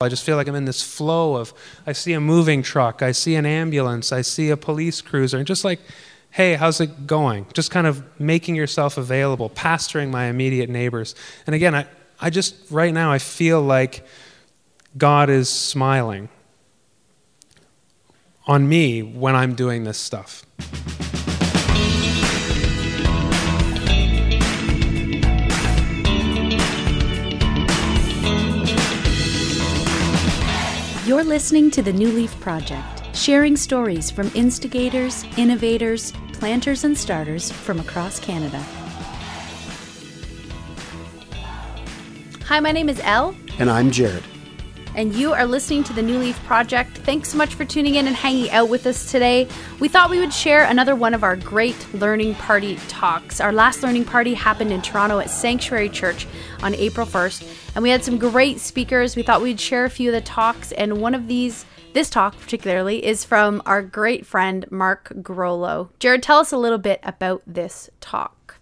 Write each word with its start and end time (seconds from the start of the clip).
I 0.00 0.08
just 0.08 0.22
feel 0.22 0.36
like 0.36 0.46
I'm 0.46 0.54
in 0.54 0.64
this 0.64 0.80
flow 0.80 1.34
of 1.34 1.52
I 1.84 1.90
see 1.90 2.12
a 2.12 2.20
moving 2.20 2.62
truck, 2.62 3.02
I 3.02 3.10
see 3.10 3.34
an 3.34 3.44
ambulance, 3.44 4.12
I 4.12 4.20
see 4.22 4.50
a 4.50 4.56
police 4.56 5.00
cruiser, 5.00 5.38
and 5.38 5.44
just 5.44 5.64
like, 5.64 5.80
hey, 6.30 6.54
how's 6.54 6.80
it 6.80 7.08
going? 7.08 7.46
Just 7.52 7.72
kind 7.72 7.84
of 7.84 8.04
making 8.20 8.54
yourself 8.54 8.96
available, 8.96 9.50
pastoring 9.50 10.10
my 10.10 10.26
immediate 10.26 10.70
neighbors. 10.70 11.16
And 11.48 11.54
again, 11.56 11.74
I, 11.74 11.86
I 12.20 12.30
just, 12.30 12.54
right 12.70 12.94
now, 12.94 13.10
I 13.10 13.18
feel 13.18 13.60
like 13.60 14.06
God 14.96 15.30
is 15.30 15.48
smiling 15.48 16.28
on 18.46 18.68
me 18.68 19.02
when 19.02 19.34
I'm 19.34 19.56
doing 19.56 19.82
this 19.82 19.98
stuff. 19.98 20.46
You're 31.08 31.24
listening 31.24 31.70
to 31.70 31.80
the 31.80 31.90
New 31.90 32.08
Leaf 32.08 32.38
Project, 32.38 33.16
sharing 33.16 33.56
stories 33.56 34.10
from 34.10 34.30
instigators, 34.34 35.24
innovators, 35.38 36.12
planters, 36.34 36.84
and 36.84 36.98
starters 36.98 37.50
from 37.50 37.80
across 37.80 38.20
Canada. 38.20 38.58
Hi, 42.44 42.60
my 42.60 42.72
name 42.72 42.90
is 42.90 43.00
Elle. 43.04 43.34
And 43.58 43.70
I'm 43.70 43.90
Jared 43.90 44.22
and 44.98 45.14
you 45.14 45.32
are 45.32 45.46
listening 45.46 45.84
to 45.84 45.92
the 45.92 46.02
New 46.02 46.18
Leaf 46.18 46.36
Project. 46.42 46.98
Thanks 46.98 47.28
so 47.28 47.38
much 47.38 47.54
for 47.54 47.64
tuning 47.64 47.94
in 47.94 48.08
and 48.08 48.16
hanging 48.16 48.50
out 48.50 48.68
with 48.68 48.84
us 48.84 49.12
today. 49.12 49.46
We 49.78 49.86
thought 49.86 50.10
we 50.10 50.18
would 50.18 50.34
share 50.34 50.64
another 50.64 50.96
one 50.96 51.14
of 51.14 51.22
our 51.22 51.36
great 51.36 51.94
learning 51.94 52.34
party 52.34 52.74
talks. 52.88 53.40
Our 53.40 53.52
last 53.52 53.84
learning 53.84 54.06
party 54.06 54.34
happened 54.34 54.72
in 54.72 54.82
Toronto 54.82 55.20
at 55.20 55.30
Sanctuary 55.30 55.88
Church 55.88 56.26
on 56.64 56.74
April 56.74 57.06
1st, 57.06 57.48
and 57.76 57.84
we 57.84 57.90
had 57.90 58.02
some 58.02 58.18
great 58.18 58.58
speakers. 58.58 59.14
We 59.14 59.22
thought 59.22 59.40
we'd 59.40 59.60
share 59.60 59.84
a 59.84 59.90
few 59.90 60.10
of 60.10 60.14
the 60.14 60.20
talks, 60.20 60.72
and 60.72 61.00
one 61.00 61.14
of 61.14 61.28
these 61.28 61.64
this 61.92 62.10
talk, 62.10 62.36
particularly, 62.36 63.04
is 63.06 63.24
from 63.24 63.62
our 63.66 63.82
great 63.82 64.26
friend 64.26 64.66
Mark 64.68 65.12
Groleau. 65.22 65.90
Jared, 66.00 66.24
tell 66.24 66.38
us 66.38 66.50
a 66.50 66.58
little 66.58 66.76
bit 66.76 66.98
about 67.04 67.42
this 67.46 67.88
talk. 68.00 68.56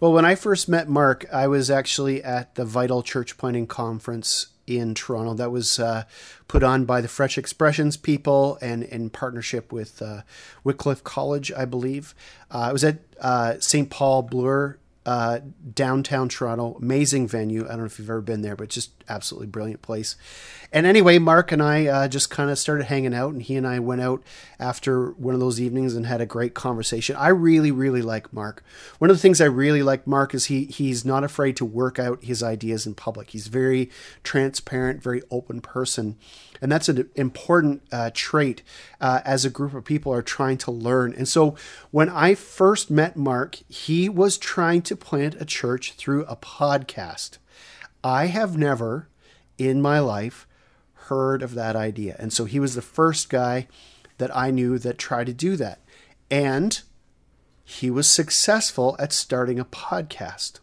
Well, 0.00 0.12
when 0.14 0.24
I 0.24 0.36
first 0.36 0.70
met 0.70 0.88
Mark, 0.88 1.26
I 1.30 1.48
was 1.48 1.70
actually 1.70 2.24
at 2.24 2.54
the 2.54 2.64
Vital 2.64 3.02
Church 3.02 3.36
Planting 3.36 3.66
Conference 3.66 4.48
in 4.66 4.94
Toronto 4.94 5.34
that 5.34 5.50
was 5.50 5.78
uh, 5.78 6.04
put 6.48 6.62
on 6.62 6.84
by 6.84 7.00
the 7.00 7.08
Fresh 7.08 7.38
Expressions 7.38 7.96
people 7.96 8.58
and 8.60 8.82
in 8.82 9.10
partnership 9.10 9.72
with 9.72 10.00
uh, 10.02 10.22
Wycliffe 10.64 11.04
College, 11.04 11.52
I 11.52 11.64
believe. 11.64 12.14
Uh, 12.50 12.66
it 12.70 12.72
was 12.72 12.84
at 12.84 12.98
uh, 13.20 13.54
St. 13.58 13.90
Paul 13.90 14.22
Bloor 14.22 14.78
uh, 15.04 15.40
downtown 15.74 16.28
Toronto. 16.28 16.76
Amazing 16.80 17.28
venue. 17.28 17.64
I 17.64 17.70
don't 17.70 17.80
know 17.80 17.84
if 17.86 17.98
you've 17.98 18.10
ever 18.10 18.20
been 18.20 18.42
there, 18.42 18.56
but 18.56 18.68
just 18.68 18.90
absolutely 19.08 19.48
brilliant 19.48 19.82
place. 19.82 20.16
And 20.72 20.86
anyway, 20.86 21.18
Mark 21.18 21.52
and 21.52 21.62
I 21.62 21.86
uh, 21.86 22.08
just 22.08 22.30
kind 22.30 22.50
of 22.50 22.58
started 22.58 22.84
hanging 22.84 23.12
out, 23.12 23.32
and 23.32 23.42
he 23.42 23.56
and 23.56 23.66
I 23.66 23.78
went 23.78 24.00
out 24.00 24.22
after 24.58 25.10
one 25.12 25.34
of 25.34 25.40
those 25.40 25.60
evenings 25.60 25.94
and 25.94 26.06
had 26.06 26.20
a 26.20 26.26
great 26.26 26.54
conversation. 26.54 27.16
I 27.16 27.28
really, 27.28 27.70
really 27.70 28.02
like 28.02 28.32
Mark. 28.32 28.64
One 28.98 29.10
of 29.10 29.16
the 29.16 29.20
things 29.20 29.40
I 29.40 29.46
really 29.46 29.82
like 29.82 30.06
Mark 30.06 30.34
is 30.34 30.46
he 30.46 30.64
he's 30.66 31.04
not 31.04 31.24
afraid 31.24 31.56
to 31.56 31.64
work 31.64 31.98
out 31.98 32.24
his 32.24 32.42
ideas 32.42 32.86
in 32.86 32.94
public. 32.94 33.30
He's 33.30 33.48
very 33.48 33.90
transparent, 34.22 35.02
very 35.02 35.22
open 35.30 35.60
person. 35.60 36.16
And 36.62 36.70
that's 36.70 36.88
an 36.88 37.10
important 37.16 37.82
uh, 37.90 38.12
trait 38.14 38.62
uh, 39.00 39.20
as 39.24 39.44
a 39.44 39.50
group 39.50 39.74
of 39.74 39.84
people 39.84 40.14
are 40.14 40.22
trying 40.22 40.58
to 40.58 40.70
learn. 40.70 41.12
And 41.12 41.26
so 41.26 41.56
when 41.90 42.08
I 42.08 42.36
first 42.36 42.88
met 42.88 43.16
Mark, 43.16 43.58
he 43.68 44.08
was 44.08 44.38
trying 44.38 44.82
to 44.82 44.91
plant 44.96 45.40
a 45.40 45.44
church 45.44 45.92
through 45.94 46.24
a 46.24 46.36
podcast. 46.36 47.38
I 48.04 48.26
have 48.26 48.56
never 48.56 49.08
in 49.58 49.80
my 49.82 49.98
life 49.98 50.46
heard 50.94 51.42
of 51.42 51.54
that 51.54 51.76
idea. 51.76 52.16
And 52.18 52.32
so 52.32 52.44
he 52.44 52.60
was 52.60 52.74
the 52.74 52.82
first 52.82 53.28
guy 53.28 53.68
that 54.18 54.34
I 54.36 54.50
knew 54.50 54.78
that 54.78 54.98
tried 54.98 55.26
to 55.26 55.32
do 55.32 55.56
that. 55.56 55.80
And 56.30 56.80
he 57.64 57.90
was 57.90 58.08
successful 58.08 58.96
at 58.98 59.12
starting 59.12 59.58
a 59.58 59.64
podcast. 59.64 60.60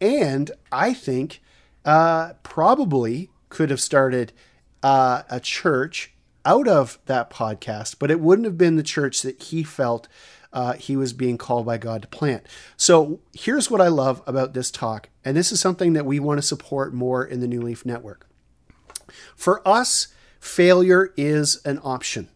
And 0.00 0.50
I 0.72 0.92
think 0.92 1.42
uh, 1.84 2.34
probably 2.42 3.30
could 3.48 3.70
have 3.70 3.80
started 3.80 4.32
uh, 4.82 5.22
a 5.30 5.40
church 5.40 6.14
out 6.44 6.68
of 6.68 6.98
that 7.06 7.30
podcast, 7.30 7.96
but 7.98 8.10
it 8.10 8.20
wouldn't 8.20 8.46
have 8.46 8.58
been 8.58 8.76
the 8.76 8.82
church 8.82 9.22
that 9.22 9.42
he 9.42 9.62
felt 9.62 10.08
uh, 10.54 10.74
he 10.74 10.96
was 10.96 11.12
being 11.12 11.36
called 11.36 11.66
by 11.66 11.76
God 11.76 12.02
to 12.02 12.08
plant. 12.08 12.46
So 12.76 13.20
here's 13.34 13.70
what 13.70 13.80
I 13.80 13.88
love 13.88 14.22
about 14.26 14.54
this 14.54 14.70
talk, 14.70 15.10
and 15.24 15.36
this 15.36 15.52
is 15.52 15.60
something 15.60 15.92
that 15.92 16.06
we 16.06 16.20
want 16.20 16.38
to 16.38 16.46
support 16.46 16.94
more 16.94 17.24
in 17.24 17.40
the 17.40 17.48
New 17.48 17.60
Leaf 17.60 17.84
Network. 17.84 18.26
For 19.36 19.66
us, 19.66 20.08
failure 20.40 21.12
is 21.16 21.60
an 21.64 21.80
option. 21.82 22.28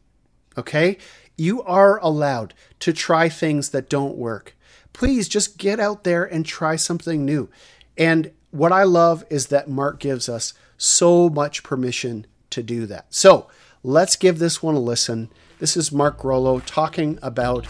Okay? 0.56 0.98
You 1.36 1.62
are 1.62 1.98
allowed 2.00 2.52
to 2.80 2.92
try 2.92 3.28
things 3.28 3.70
that 3.70 3.88
don't 3.88 4.16
work. 4.16 4.56
Please 4.92 5.28
just 5.28 5.56
get 5.56 5.78
out 5.78 6.02
there 6.02 6.24
and 6.24 6.44
try 6.44 6.74
something 6.74 7.24
new. 7.24 7.48
And 7.96 8.32
what 8.50 8.72
I 8.72 8.82
love 8.82 9.24
is 9.30 9.46
that 9.46 9.68
Mark 9.68 10.00
gives 10.00 10.28
us 10.28 10.54
so 10.76 11.28
much 11.28 11.62
permission 11.62 12.26
to 12.50 12.62
do 12.62 12.86
that. 12.86 13.06
So 13.10 13.46
let's 13.84 14.16
give 14.16 14.38
this 14.38 14.62
one 14.62 14.74
a 14.74 14.80
listen. 14.80 15.30
This 15.60 15.76
is 15.76 15.92
Mark 15.92 16.18
Groleau 16.18 16.60
talking 16.64 17.18
about 17.22 17.66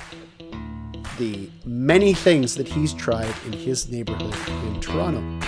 the 1.19 1.51
many 1.65 2.15
things 2.15 2.55
that 2.55 2.67
he's 2.67 2.95
tried 2.95 3.35
in 3.45 3.53
his 3.53 3.91
neighborhood 3.91 4.35
in 4.65 4.81
Toronto. 4.81 5.47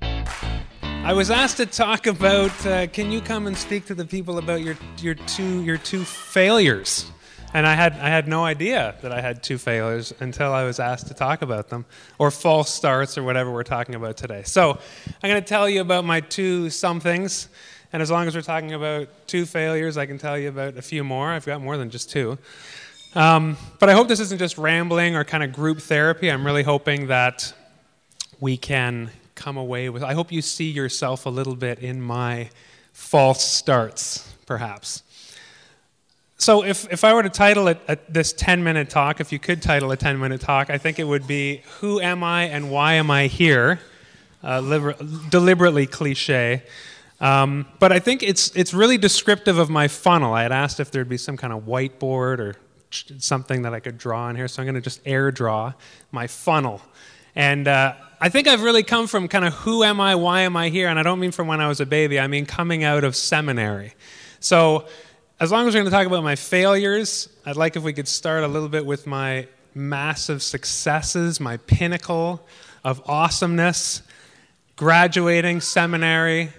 I 0.00 1.12
was 1.12 1.30
asked 1.30 1.56
to 1.56 1.66
talk 1.66 2.06
about. 2.06 2.66
Uh, 2.66 2.86
can 2.88 3.10
you 3.10 3.20
come 3.20 3.46
and 3.46 3.56
speak 3.56 3.86
to 3.86 3.94
the 3.94 4.04
people 4.04 4.38
about 4.38 4.60
your 4.60 4.76
your 4.98 5.14
two 5.14 5.62
your 5.62 5.78
two 5.78 6.04
failures? 6.04 7.10
And 7.54 7.66
I 7.66 7.74
had, 7.74 7.94
I 7.94 8.08
had 8.08 8.28
no 8.28 8.44
idea 8.44 8.96
that 9.00 9.12
I 9.12 9.22
had 9.22 9.42
two 9.42 9.56
failures 9.56 10.12
until 10.20 10.52
I 10.52 10.64
was 10.64 10.78
asked 10.78 11.06
to 11.06 11.14
talk 11.14 11.40
about 11.40 11.68
them, 11.68 11.86
or 12.18 12.30
false 12.30 12.74
starts, 12.74 13.16
or 13.16 13.22
whatever 13.22 13.50
we're 13.50 13.62
talking 13.62 13.94
about 13.94 14.18
today. 14.18 14.42
So 14.44 14.78
I'm 15.22 15.30
going 15.30 15.40
to 15.40 15.48
tell 15.48 15.66
you 15.66 15.80
about 15.80 16.04
my 16.04 16.20
two 16.20 16.68
somethings. 16.68 17.48
And 17.92 18.02
as 18.02 18.10
long 18.10 18.26
as 18.26 18.34
we're 18.34 18.42
talking 18.42 18.72
about 18.72 19.08
two 19.26 19.46
failures, 19.46 19.96
I 19.96 20.06
can 20.06 20.18
tell 20.18 20.36
you 20.38 20.48
about 20.48 20.76
a 20.76 20.82
few 20.82 21.04
more. 21.04 21.28
I've 21.28 21.46
got 21.46 21.60
more 21.60 21.76
than 21.76 21.90
just 21.90 22.10
two. 22.10 22.38
Um, 23.14 23.56
but 23.78 23.88
I 23.88 23.92
hope 23.92 24.08
this 24.08 24.20
isn't 24.20 24.38
just 24.38 24.58
rambling 24.58 25.16
or 25.16 25.24
kind 25.24 25.42
of 25.42 25.52
group 25.52 25.78
therapy. 25.78 26.30
I'm 26.30 26.44
really 26.44 26.62
hoping 26.62 27.06
that 27.06 27.54
we 28.40 28.56
can 28.56 29.10
come 29.34 29.56
away 29.56 29.88
with. 29.88 30.02
I 30.02 30.14
hope 30.14 30.32
you 30.32 30.42
see 30.42 30.70
yourself 30.70 31.26
a 31.26 31.30
little 31.30 31.54
bit 31.54 31.78
in 31.78 32.00
my 32.00 32.50
false 32.92 33.44
starts, 33.44 34.34
perhaps. 34.46 35.02
So, 36.38 36.64
if, 36.64 36.92
if 36.92 37.04
I 37.04 37.14
were 37.14 37.22
to 37.22 37.30
title 37.30 37.68
it 37.68 37.80
a, 37.88 37.96
this 38.08 38.34
10 38.34 38.62
minute 38.62 38.90
talk, 38.90 39.20
if 39.20 39.32
you 39.32 39.38
could 39.38 39.62
title 39.62 39.90
a 39.90 39.96
10 39.96 40.18
minute 40.18 40.40
talk, 40.42 40.68
I 40.68 40.76
think 40.76 40.98
it 40.98 41.04
would 41.04 41.26
be 41.26 41.62
Who 41.80 42.00
Am 42.00 42.22
I 42.22 42.44
and 42.44 42.70
Why 42.70 42.94
Am 42.94 43.10
I 43.10 43.28
Here? 43.28 43.80
Uh, 44.44 44.60
liber- 44.60 44.96
deliberately 45.30 45.86
cliche. 45.86 46.62
Um, 47.20 47.66
but 47.78 47.92
I 47.92 47.98
think 47.98 48.22
it's, 48.22 48.54
it's 48.54 48.74
really 48.74 48.98
descriptive 48.98 49.58
of 49.58 49.70
my 49.70 49.88
funnel. 49.88 50.34
I 50.34 50.42
had 50.42 50.52
asked 50.52 50.80
if 50.80 50.90
there'd 50.90 51.08
be 51.08 51.16
some 51.16 51.36
kind 51.36 51.52
of 51.52 51.62
whiteboard 51.64 52.38
or 52.38 52.56
something 52.90 53.62
that 53.62 53.74
I 53.74 53.80
could 53.80 53.98
draw 53.98 54.28
in 54.28 54.36
here, 54.36 54.48
so 54.48 54.62
I'm 54.62 54.66
going 54.66 54.74
to 54.74 54.80
just 54.80 55.00
air 55.06 55.30
draw 55.30 55.72
my 56.12 56.26
funnel. 56.26 56.80
And 57.34 57.68
uh, 57.68 57.94
I 58.20 58.28
think 58.28 58.48
I've 58.48 58.62
really 58.62 58.82
come 58.82 59.06
from 59.06 59.28
kind 59.28 59.44
of 59.44 59.52
who 59.54 59.82
am 59.82 60.00
I, 60.00 60.14
why 60.14 60.42
am 60.42 60.56
I 60.56 60.68
here? 60.68 60.88
And 60.88 60.98
I 60.98 61.02
don't 61.02 61.20
mean 61.20 61.32
from 61.32 61.46
when 61.46 61.60
I 61.60 61.68
was 61.68 61.80
a 61.80 61.86
baby, 61.86 62.18
I 62.18 62.26
mean 62.26 62.46
coming 62.46 62.84
out 62.84 63.04
of 63.04 63.14
seminary. 63.16 63.94
So, 64.40 64.86
as 65.38 65.52
long 65.52 65.68
as 65.68 65.74
we're 65.74 65.80
going 65.80 65.84
to 65.84 65.90
talk 65.90 66.06
about 66.06 66.24
my 66.24 66.34
failures, 66.34 67.28
I'd 67.44 67.56
like 67.56 67.76
if 67.76 67.82
we 67.82 67.92
could 67.92 68.08
start 68.08 68.42
a 68.42 68.48
little 68.48 68.70
bit 68.70 68.86
with 68.86 69.06
my 69.06 69.48
massive 69.74 70.42
successes, 70.42 71.40
my 71.40 71.58
pinnacle 71.58 72.46
of 72.82 73.02
awesomeness. 73.06 74.02
Graduating 74.76 75.62
seminary, 75.62 76.50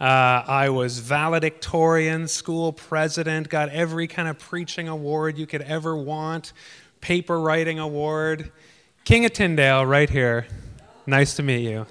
uh, 0.00 0.04
I 0.46 0.68
was 0.70 0.98
valedictorian, 0.98 2.26
school 2.28 2.72
president, 2.72 3.48
got 3.48 3.68
every 3.68 4.06
kind 4.06 4.28
of 4.28 4.38
preaching 4.38 4.88
award 4.88 5.38
you 5.38 5.46
could 5.46 5.62
ever 5.62 5.96
want, 5.96 6.52
paper 7.00 7.40
writing 7.40 7.78
award. 7.78 8.50
King 9.04 9.24
of 9.24 9.32
Tyndale, 9.32 9.86
right 9.86 10.10
here. 10.10 10.46
Nice 11.06 11.36
to 11.36 11.42
meet 11.42 11.68
you. 11.68 11.86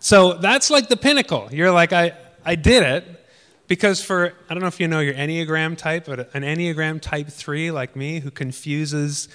So 0.00 0.34
that's 0.34 0.70
like 0.70 0.88
the 0.88 0.96
pinnacle. 0.96 1.48
You're 1.50 1.70
like, 1.70 1.92
I, 1.92 2.12
I 2.44 2.54
did 2.56 2.82
it. 2.82 3.16
Because 3.68 4.00
for, 4.00 4.32
I 4.48 4.54
don't 4.54 4.60
know 4.60 4.68
if 4.68 4.78
you 4.78 4.86
know 4.86 5.00
your 5.00 5.14
Enneagram 5.14 5.76
type, 5.76 6.04
but 6.06 6.32
an 6.34 6.42
Enneagram 6.42 7.00
type 7.00 7.28
3 7.28 7.72
like 7.72 7.96
me 7.96 8.20
who 8.20 8.30
confuses 8.30 9.28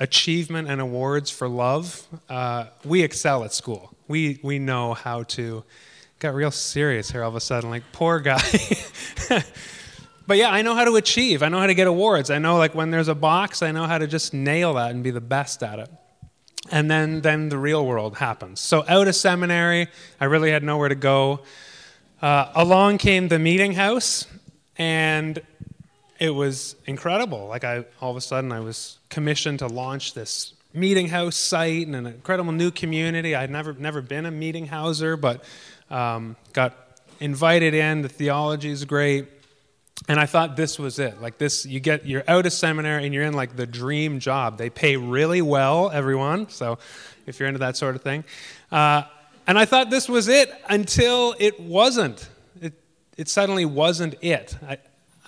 achievement 0.00 0.68
and 0.68 0.80
awards 0.80 1.30
for 1.30 1.48
love, 1.48 2.06
uh, 2.28 2.66
we 2.84 3.02
excel 3.02 3.44
at 3.44 3.52
school. 3.52 3.94
We, 4.08 4.40
we 4.42 4.58
know 4.58 4.94
how 4.94 5.24
to, 5.24 5.64
got 6.18 6.34
real 6.34 6.50
serious 6.50 7.10
here 7.10 7.22
all 7.22 7.28
of 7.28 7.36
a 7.36 7.40
sudden, 7.40 7.70
like, 7.70 7.84
poor 7.92 8.18
guy. 8.20 8.42
but 10.26 10.36
yeah, 10.36 10.50
I 10.50 10.62
know 10.62 10.74
how 10.74 10.84
to 10.84 10.96
achieve. 10.96 11.42
I 11.42 11.48
know 11.48 11.60
how 11.60 11.66
to 11.66 11.74
get 11.74 11.86
awards. 11.86 12.30
I 12.30 12.38
know, 12.38 12.56
like, 12.58 12.74
when 12.74 12.90
there's 12.90 13.08
a 13.08 13.14
box, 13.14 13.62
I 13.62 13.70
know 13.72 13.86
how 13.86 13.98
to 13.98 14.06
just 14.06 14.34
nail 14.34 14.74
that 14.74 14.90
and 14.90 15.04
be 15.04 15.10
the 15.10 15.20
best 15.20 15.62
at 15.62 15.78
it. 15.78 15.90
and 16.70 16.90
then 16.90 17.20
then 17.20 17.48
the 17.48 17.58
real 17.58 17.84
world 17.86 18.16
happens. 18.16 18.60
So 18.60 18.84
out 18.88 19.08
of 19.08 19.14
seminary, 19.14 19.88
I 20.20 20.26
really 20.26 20.50
had 20.50 20.62
nowhere 20.62 20.88
to 20.88 20.94
go. 20.94 21.40
Uh, 22.20 22.50
along 22.54 22.98
came 22.98 23.28
the 23.28 23.38
meeting 23.38 23.72
house, 23.72 24.26
and 24.76 25.40
it 26.18 26.30
was 26.30 26.74
incredible. 26.86 27.46
Like 27.46 27.64
I, 27.64 27.84
all 28.00 28.10
of 28.10 28.16
a 28.16 28.20
sudden, 28.20 28.52
I 28.52 28.60
was 28.60 28.98
commissioned 29.08 29.60
to 29.60 29.66
launch 29.68 30.14
this 30.14 30.54
meeting 30.74 31.08
house 31.08 31.36
site 31.36 31.86
and 31.86 31.96
an 31.96 32.06
incredible 32.06 32.52
new 32.52 32.70
community. 32.70 33.34
I'd 33.34 33.50
never 33.50 33.72
never 33.72 34.02
been 34.02 34.26
a 34.26 34.30
meeting 34.30 34.66
houser, 34.66 35.16
but 35.16 35.44
um, 35.90 36.36
got 36.52 36.74
invited 37.20 37.74
in. 37.74 38.02
The 38.02 38.08
theology 38.08 38.70
is 38.70 38.84
great. 38.84 39.28
And 40.06 40.20
I 40.20 40.26
thought 40.26 40.56
this 40.56 40.78
was 40.78 40.98
it. 40.98 41.20
Like 41.20 41.38
this, 41.38 41.66
you 41.66 41.80
get 41.80 42.06
you're 42.06 42.22
out 42.28 42.46
of 42.46 42.52
seminary 42.52 43.04
and 43.04 43.12
you're 43.12 43.24
in 43.24 43.34
like 43.34 43.56
the 43.56 43.66
dream 43.66 44.20
job. 44.20 44.56
They 44.56 44.70
pay 44.70 44.96
really 44.96 45.42
well, 45.42 45.90
everyone. 45.90 46.48
So, 46.50 46.78
if 47.26 47.38
you're 47.38 47.48
into 47.48 47.58
that 47.58 47.76
sort 47.76 47.96
of 47.96 48.02
thing, 48.02 48.24
uh, 48.70 49.02
and 49.46 49.58
I 49.58 49.64
thought 49.64 49.90
this 49.90 50.08
was 50.08 50.28
it 50.28 50.50
until 50.68 51.34
it 51.38 51.58
wasn't. 51.58 52.28
It 52.60 52.74
it 53.16 53.28
suddenly 53.28 53.64
wasn't 53.64 54.14
it. 54.22 54.56
I, 54.66 54.78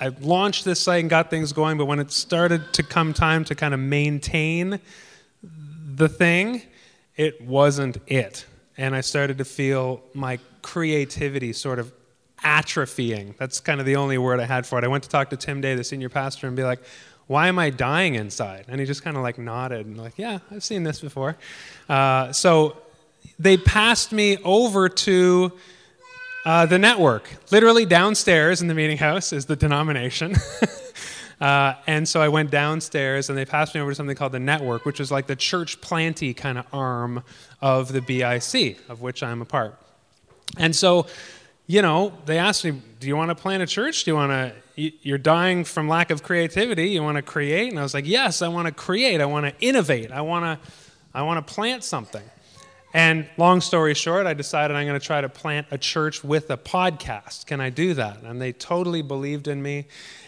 I 0.00 0.08
launched 0.20 0.64
this 0.64 0.80
site 0.80 1.00
and 1.00 1.10
got 1.10 1.28
things 1.28 1.52
going, 1.52 1.76
but 1.76 1.86
when 1.86 1.98
it 1.98 2.10
started 2.10 2.72
to 2.74 2.82
come 2.82 3.12
time 3.12 3.44
to 3.46 3.54
kind 3.54 3.74
of 3.74 3.80
maintain 3.80 4.80
the 5.42 6.08
thing, 6.08 6.62
it 7.16 7.42
wasn't 7.42 7.98
it. 8.06 8.46
And 8.78 8.94
I 8.94 9.02
started 9.02 9.38
to 9.38 9.44
feel 9.44 10.02
my 10.14 10.38
creativity 10.62 11.52
sort 11.52 11.78
of 11.78 11.92
atrophying. 12.44 13.36
That's 13.36 13.60
kind 13.60 13.80
of 13.80 13.86
the 13.86 13.96
only 13.96 14.18
word 14.18 14.40
I 14.40 14.46
had 14.46 14.66
for 14.66 14.78
it. 14.78 14.84
I 14.84 14.88
went 14.88 15.04
to 15.04 15.10
talk 15.10 15.30
to 15.30 15.36
Tim 15.36 15.60
Day, 15.60 15.74
the 15.74 15.84
senior 15.84 16.08
pastor, 16.08 16.46
and 16.46 16.56
be 16.56 16.64
like, 16.64 16.80
why 17.26 17.46
am 17.46 17.58
I 17.58 17.70
dying 17.70 18.16
inside? 18.16 18.64
And 18.68 18.80
he 18.80 18.86
just 18.86 19.04
kind 19.04 19.16
of 19.16 19.22
like 19.22 19.38
nodded 19.38 19.86
and 19.86 19.96
like, 19.96 20.14
yeah, 20.16 20.40
I've 20.50 20.64
seen 20.64 20.82
this 20.82 21.00
before. 21.00 21.36
Uh, 21.88 22.32
so 22.32 22.76
they 23.38 23.56
passed 23.56 24.10
me 24.10 24.38
over 24.38 24.88
to 24.88 25.52
uh, 26.44 26.66
the 26.66 26.78
network. 26.78 27.30
Literally 27.52 27.86
downstairs 27.86 28.62
in 28.62 28.68
the 28.68 28.74
meeting 28.74 28.98
house 28.98 29.32
is 29.32 29.46
the 29.46 29.56
denomination. 29.56 30.34
uh, 31.40 31.74
and 31.86 32.08
so 32.08 32.20
I 32.20 32.28
went 32.28 32.50
downstairs 32.50 33.28
and 33.28 33.38
they 33.38 33.44
passed 33.44 33.74
me 33.74 33.80
over 33.80 33.92
to 33.92 33.94
something 33.94 34.16
called 34.16 34.32
the 34.32 34.40
network, 34.40 34.84
which 34.84 34.98
is 34.98 35.12
like 35.12 35.26
the 35.26 35.36
church 35.36 35.80
planty 35.80 36.34
kind 36.34 36.58
of 36.58 36.66
arm 36.72 37.22
of 37.60 37.92
the 37.92 38.00
BIC, 38.00 38.78
of 38.88 39.02
which 39.02 39.22
I'm 39.22 39.40
a 39.40 39.44
part. 39.44 39.78
And 40.58 40.74
so 40.74 41.06
you 41.70 41.82
know, 41.82 42.12
they 42.26 42.36
asked 42.36 42.64
me, 42.64 42.72
Do 42.98 43.06
you 43.06 43.14
want 43.14 43.28
to 43.28 43.36
plant 43.36 43.62
a 43.62 43.66
church? 43.66 44.02
Do 44.02 44.10
you 44.10 44.16
want 44.16 44.32
to, 44.32 44.92
you're 45.02 45.18
dying 45.18 45.62
from 45.62 45.88
lack 45.88 46.10
of 46.10 46.24
creativity. 46.24 46.88
You 46.88 47.02
want 47.04 47.14
to 47.14 47.22
create? 47.22 47.70
And 47.70 47.78
I 47.78 47.84
was 47.84 47.94
like, 47.94 48.08
Yes, 48.08 48.42
I 48.42 48.48
want 48.48 48.66
to 48.66 48.74
create. 48.74 49.20
I 49.20 49.26
want 49.26 49.46
to 49.46 49.54
innovate. 49.64 50.10
I 50.10 50.20
want 50.22 50.44
to, 50.44 50.70
I 51.14 51.22
want 51.22 51.46
to 51.46 51.54
plant 51.54 51.84
something. 51.84 52.24
And 52.92 53.28
long 53.36 53.60
story 53.60 53.94
short, 53.94 54.26
I 54.26 54.34
decided 54.34 54.76
I'm 54.76 54.84
going 54.84 54.98
to 54.98 55.06
try 55.06 55.20
to 55.20 55.28
plant 55.28 55.68
a 55.70 55.78
church 55.78 56.24
with 56.24 56.50
a 56.50 56.56
podcast. 56.56 57.46
Can 57.46 57.60
I 57.60 57.70
do 57.70 57.94
that? 57.94 58.24
And 58.24 58.42
they 58.42 58.52
totally 58.52 59.02
believed 59.02 59.46
in 59.46 59.62
me. 59.62 59.86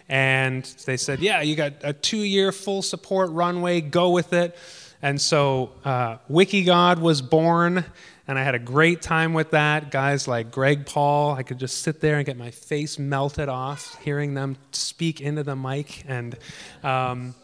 And 0.09 0.63
they 0.87 0.97
said, 0.97 1.19
Yeah, 1.19 1.41
you 1.41 1.57
got 1.57 1.73
a 1.83 1.93
two 1.93 2.19
year 2.19 2.53
full 2.53 2.83
support 2.83 3.33
runway, 3.33 3.81
go 3.81 4.11
with 4.11 4.33
it. 4.33 4.57
And 5.03 5.21
so 5.21 5.73
uh, 5.85 6.19
WikiGod 6.31 7.01
was 7.01 7.21
born 7.21 7.85
and 8.29 8.39
I 8.39 8.45
had 8.45 8.55
a 8.55 8.59
great 8.61 9.03
time 9.03 9.35
with 9.35 9.51
that. 9.51 9.91
Guys 9.91 10.29
like 10.29 10.53
Greg 10.53 10.87
Paul, 10.87 11.35
I 11.35 11.43
could 11.43 11.59
just 11.59 11.83
sit 11.83 12.01
there 12.01 12.17
and 12.17 12.25
get 12.25 12.37
my 12.37 12.53
face 12.53 12.99
melted 12.99 13.49
off 13.49 13.99
hearing 14.03 14.35
them 14.35 14.57
speak 14.71 15.21
into 15.21 15.43
the 15.43 15.57
mic. 15.57 16.05
And 16.07 16.39
um, 16.85 17.35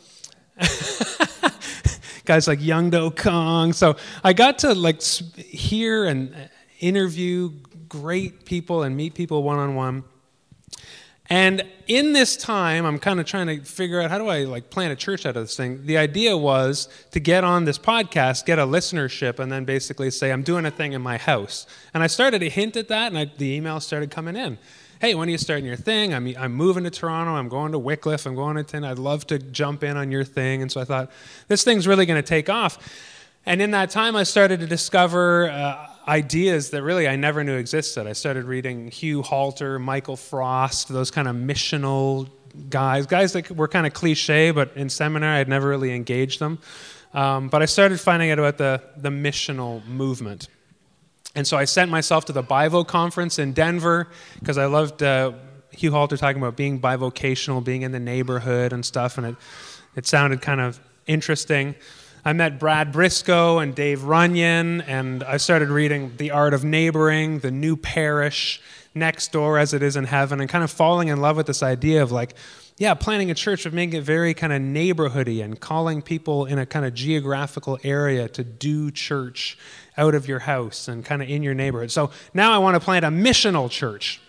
guys 2.25 2.46
like 2.46 2.62
Young 2.62 2.90
Do 2.90 3.10
Kong. 3.10 3.72
So 3.72 3.96
I 4.22 4.32
got 4.32 4.61
to 4.61 4.72
like 4.75 5.02
hear 5.02 6.04
and 6.04 6.34
interview 6.78 7.50
great 7.88 8.44
people 8.44 8.84
and 8.84 8.96
meet 8.96 9.14
people 9.14 9.43
one 9.43 9.58
on 9.58 9.75
one. 9.75 10.04
And 11.30 11.62
in 11.86 12.14
this 12.14 12.36
time, 12.36 12.86
I'm 12.86 12.98
kind 12.98 13.20
of 13.20 13.26
trying 13.26 13.48
to 13.48 13.60
figure 13.62 14.00
out 14.00 14.10
how 14.10 14.16
do 14.16 14.28
I 14.28 14.44
like 14.44 14.70
plant 14.70 14.92
a 14.92 14.96
church 14.96 15.26
out 15.26 15.36
of 15.36 15.44
this 15.44 15.56
thing. 15.56 15.84
The 15.84 15.98
idea 15.98 16.36
was 16.36 16.88
to 17.10 17.20
get 17.20 17.44
on 17.44 17.66
this 17.66 17.78
podcast, 17.78 18.46
get 18.46 18.58
a 18.58 18.64
listenership, 18.64 19.38
and 19.38 19.52
then 19.52 19.64
basically 19.66 20.10
say 20.10 20.32
I'm 20.32 20.42
doing 20.42 20.64
a 20.64 20.70
thing 20.70 20.94
in 20.94 21.02
my 21.02 21.19
house. 21.19 21.66
And 21.92 22.02
I 22.02 22.06
started 22.06 22.38
to 22.38 22.48
hint 22.48 22.76
at 22.76 22.88
that, 22.88 23.08
and 23.08 23.19
I, 23.19 23.26
the 23.26 23.60
emails 23.60 23.82
started 23.82 24.10
coming 24.10 24.36
in. 24.36 24.56
Hey, 25.00 25.14
when 25.14 25.28
are 25.28 25.30
you 25.30 25.38
starting 25.38 25.66
your 25.66 25.76
thing? 25.76 26.14
I'm, 26.14 26.34
I'm 26.38 26.54
moving 26.54 26.84
to 26.84 26.90
Toronto. 26.90 27.32
I'm 27.32 27.48
going 27.48 27.72
to 27.72 27.78
Wycliffe. 27.78 28.26
I'm 28.26 28.34
going 28.34 28.56
to 28.56 28.64
Tin. 28.64 28.82
I'd 28.82 28.98
love 28.98 29.26
to 29.28 29.38
jump 29.38 29.84
in 29.84 29.96
on 29.98 30.10
your 30.10 30.25
thing. 30.25 30.62
And 30.62 30.72
so 30.72 30.80
I 30.80 30.84
thought 30.84 31.12
this 31.46 31.62
thing's 31.62 31.86
really 31.86 32.06
going 32.06 32.20
to 32.20 32.26
take 32.26 32.48
off. 32.48 32.78
And 33.44 33.62
in 33.62 33.70
that 33.72 33.90
time, 33.90 34.16
I 34.16 34.22
started 34.22 34.60
to 34.60 34.66
discover. 34.66 35.50
Uh, 35.50 35.88
ideas 36.08 36.70
that 36.70 36.82
really 36.82 37.06
I 37.06 37.16
never 37.16 37.44
knew 37.44 37.56
existed. 37.56 38.06
I 38.06 38.14
started 38.14 38.44
reading 38.44 38.90
Hugh 38.90 39.22
Halter, 39.22 39.78
Michael 39.78 40.16
Frost, 40.16 40.88
those 40.88 41.10
kind 41.10 41.28
of 41.28 41.37
missional 41.37 42.28
guys, 42.70 43.06
guys 43.06 43.34
that 43.34 43.50
were 43.50 43.69
kind 43.69 43.87
of 43.87 43.93
cliche, 43.93 44.50
but 44.50 44.75
in 44.75 44.88
seminary 44.88 45.38
I'd 45.38 45.49
never 45.49 45.69
really 45.69 45.94
engaged 45.94 46.40
them. 46.40 46.58
Um, 47.12 47.49
but 47.49 47.62
I 47.62 47.66
started 47.66 48.00
finding 48.00 48.31
out 48.31 48.38
about 48.38 48.58
the, 48.58 48.82
the 48.96 49.10
missional 49.10 49.87
movement. 49.87 50.49
And 51.34 51.46
so 51.46 51.56
I 51.56 51.66
sent 51.66 51.90
myself 51.90 52.25
to 52.26 52.32
the 52.32 52.43
Bivo 52.43 52.87
conference 52.87 53.38
in 53.38 53.52
Denver 53.52 54.08
because 54.40 54.58
I 54.58 54.66
loved 54.66 55.02
uh, 55.02 55.32
Hugh 55.70 55.93
Halter 55.93 56.16
talking 56.16 56.40
about 56.40 56.56
being 56.56 56.81
bivocational, 56.81 57.62
being 57.62 57.82
in 57.82 57.93
the 57.93 58.00
neighborhood 58.00 58.72
and 58.72 58.84
stuff, 58.84 59.19
and 59.19 59.26
it, 59.26 59.37
it 59.94 60.06
sounded 60.06 60.40
kind 60.40 60.61
of 60.61 60.81
interesting. 61.06 61.75
I 62.25 62.32
met 62.32 62.59
Brad 62.59 62.93
Brisco 62.93 63.62
and 63.62 63.75
Dave 63.75 64.05
Runyon, 64.05 64.81
and 64.82 65.23
I 65.23 65.37
started 65.37 65.69
reading 65.69 66.12
The 66.17 66.32
Art 66.32 66.53
of 66.53 66.65
Neighboring, 66.65 67.38
The 67.41 67.50
New 67.50 67.76
Parish, 67.76 68.61
Next 68.94 69.31
Door 69.32 69.59
as 69.59 69.73
It 69.73 69.82
Is 69.82 69.97
in 69.97 70.05
Heaven, 70.05 70.41
and 70.41 70.50
kind 70.50 70.65
of 70.65 70.70
falling 70.70 71.09
in 71.09 71.20
love 71.20 71.37
with 71.37 71.47
this 71.47 71.62
idea 71.62 72.03
of 72.03 72.11
like, 72.11 72.35
yeah, 72.76 72.94
planning 72.94 73.31
a 73.31 73.35
church, 73.35 73.65
but 73.65 73.73
making 73.73 74.00
it 74.00 74.05
very 74.05 74.35
kind 74.35 74.53
of 74.53 74.61
neighborhoody 74.61 75.43
and 75.43 75.61
calling 75.61 76.03
people 76.03 76.44
in 76.44 76.59
a 76.59 76.67
kind 76.67 76.85
of 76.85 76.94
geographical 76.94 77.79
area 77.85 78.29
to 78.29 78.43
do 78.43 78.91
church 78.91 79.56
out 79.97 80.14
of 80.14 80.26
your 80.26 80.41
house 80.41 80.88
and 80.88 81.05
kind 81.05 81.23
of 81.23 81.29
in 81.29 81.43
your 81.43 81.55
neighborhood. 81.55 81.91
So 81.91 82.11
now 82.35 82.53
I 82.53 82.59
want 82.59 82.75
to 82.75 82.81
plant 82.81 83.05
a 83.05 83.09
missional 83.09 83.71
church. 83.71 84.21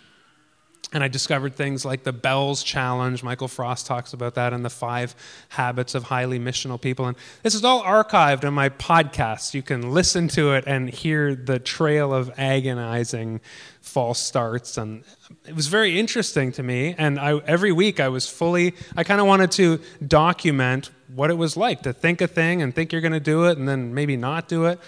And 0.91 1.03
I 1.03 1.07
discovered 1.07 1.55
things 1.55 1.85
like 1.85 2.03
the 2.03 2.11
Bells 2.11 2.63
Challenge. 2.63 3.21
Michael 3.21 3.47
Frost 3.47 3.85
talks 3.85 4.13
about 4.13 4.33
that 4.35 4.53
and 4.53 4.65
the 4.65 4.71
five 4.71 5.15
habits 5.49 5.93
of 5.93 6.03
highly 6.03 6.39
missional 6.39 6.81
people. 6.81 7.05
And 7.05 7.15
this 7.43 7.53
is 7.53 7.63
all 7.63 7.83
archived 7.83 8.43
in 8.43 8.55
my 8.55 8.69
podcast. 8.69 9.53
You 9.53 9.61
can 9.61 9.91
listen 9.91 10.27
to 10.29 10.53
it 10.53 10.63
and 10.65 10.89
hear 10.89 11.35
the 11.35 11.59
trail 11.59 12.11
of 12.11 12.31
agonizing 12.39 13.39
false 13.81 14.19
starts. 14.19 14.77
And 14.77 15.03
it 15.47 15.55
was 15.55 15.67
very 15.67 15.99
interesting 15.99 16.51
to 16.53 16.63
me. 16.63 16.95
And 16.97 17.19
I, 17.19 17.37
every 17.37 17.71
week 17.71 17.99
I 17.99 18.09
was 18.09 18.27
fully, 18.27 18.73
I 18.97 19.03
kind 19.03 19.21
of 19.21 19.27
wanted 19.27 19.51
to 19.51 19.79
document 20.05 20.89
what 21.13 21.29
it 21.29 21.35
was 21.35 21.55
like 21.55 21.83
to 21.83 21.93
think 21.93 22.21
a 22.21 22.27
thing 22.27 22.63
and 22.63 22.73
think 22.73 22.91
you're 22.91 23.01
going 23.01 23.11
to 23.11 23.19
do 23.19 23.45
it 23.45 23.59
and 23.59 23.67
then 23.67 23.93
maybe 23.93 24.17
not 24.17 24.47
do 24.47 24.65
it. 24.65 24.79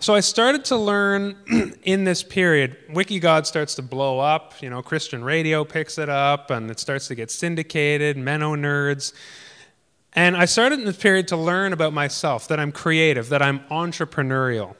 So 0.00 0.14
I 0.14 0.20
started 0.20 0.64
to 0.66 0.76
learn 0.76 1.36
in 1.82 2.04
this 2.04 2.22
period, 2.22 2.76
WikiGod 2.90 3.46
starts 3.46 3.74
to 3.76 3.82
blow 3.82 4.20
up, 4.20 4.54
you 4.62 4.70
know, 4.70 4.80
Christian 4.80 5.24
radio 5.24 5.64
picks 5.64 5.98
it 5.98 6.08
up 6.08 6.52
and 6.52 6.70
it 6.70 6.78
starts 6.78 7.08
to 7.08 7.16
get 7.16 7.32
syndicated, 7.32 8.16
MennoNerds. 8.16 9.12
And 10.12 10.36
I 10.36 10.44
started 10.44 10.78
in 10.78 10.84
this 10.84 10.96
period 10.96 11.26
to 11.28 11.36
learn 11.36 11.72
about 11.72 11.92
myself, 11.92 12.46
that 12.46 12.60
I'm 12.60 12.70
creative, 12.70 13.30
that 13.30 13.42
I'm 13.42 13.58
entrepreneurial. 13.70 14.76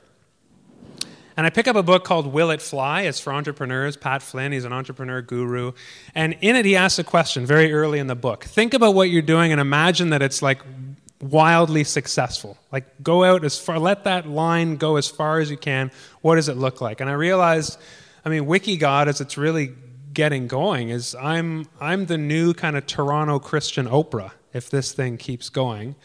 And 1.37 1.47
I 1.47 1.51
pick 1.51 1.67
up 1.67 1.75
a 1.75 1.83
book 1.83 2.05
called 2.05 2.29
Will 2.29 2.51
It 2.51 2.63
Fly? 2.63 3.03
It's 3.03 3.19
for 3.19 3.33
entrepreneurs. 3.33 3.97
Pat 3.97 4.23
Flynn, 4.23 4.53
he's 4.53 4.65
an 4.65 4.73
entrepreneur 4.73 5.21
guru. 5.21 5.73
And 6.15 6.37
in 6.41 6.55
it, 6.55 6.65
he 6.65 6.77
asks 6.77 7.01
a 7.01 7.05
question 7.05 7.45
very 7.45 7.73
early 7.73 7.99
in 7.99 8.07
the 8.07 8.17
book. 8.17 8.45
Think 8.45 8.73
about 8.73 8.95
what 8.95 9.11
you're 9.11 9.23
doing 9.23 9.51
and 9.51 9.61
imagine 9.61 10.11
that 10.11 10.23
it's 10.23 10.43
like 10.43 10.63
wildly 11.21 11.85
successful. 11.85 12.57
Like, 12.71 13.03
go 13.03 13.25
out 13.25 13.45
as 13.45 13.59
far, 13.59 13.79
let 13.79 14.05
that 14.05 14.29
line 14.29 14.77
go 14.77 14.97
as 14.97 15.09
far 15.09 15.41
as 15.41 15.51
you 15.51 15.57
can. 15.57 15.91
What 16.21 16.37
does 16.37 16.49
it 16.49 16.57
look 16.57 16.81
like? 16.81 17.01
And 17.01 17.11
I 17.11 17.15
realized, 17.15 17.79
I 18.25 18.29
mean, 18.29 18.45
WikiGod, 18.45 19.07
as 19.07 19.21
it's 19.21 19.37
really 19.37 19.73
getting 20.13 20.47
going, 20.47 20.91
is 20.91 21.15
I'm, 21.15 21.67
I'm 21.81 22.07
the 22.07 22.19
new 22.19 22.55
kind 22.55 22.77
of 22.77 22.87
Toronto 22.87 23.39
Christian 23.39 23.87
Oprah 23.87 24.33
if 24.53 24.71
this 24.71 24.93
thing 24.93 25.17
keeps 25.17 25.49
going. 25.49 25.97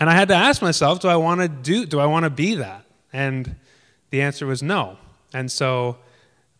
And 0.00 0.10
I 0.10 0.14
had 0.14 0.28
to 0.28 0.34
ask 0.34 0.62
myself, 0.62 1.00
do 1.00 1.08
I 1.08 1.16
want 1.16 1.40
to 1.40 1.48
do, 1.48 1.86
do 1.86 2.00
I 2.00 2.06
want 2.06 2.24
to 2.24 2.30
be 2.30 2.56
that? 2.56 2.84
And 3.12 3.56
the 4.10 4.22
answer 4.22 4.46
was 4.46 4.62
no. 4.62 4.98
And 5.32 5.50
so 5.50 5.98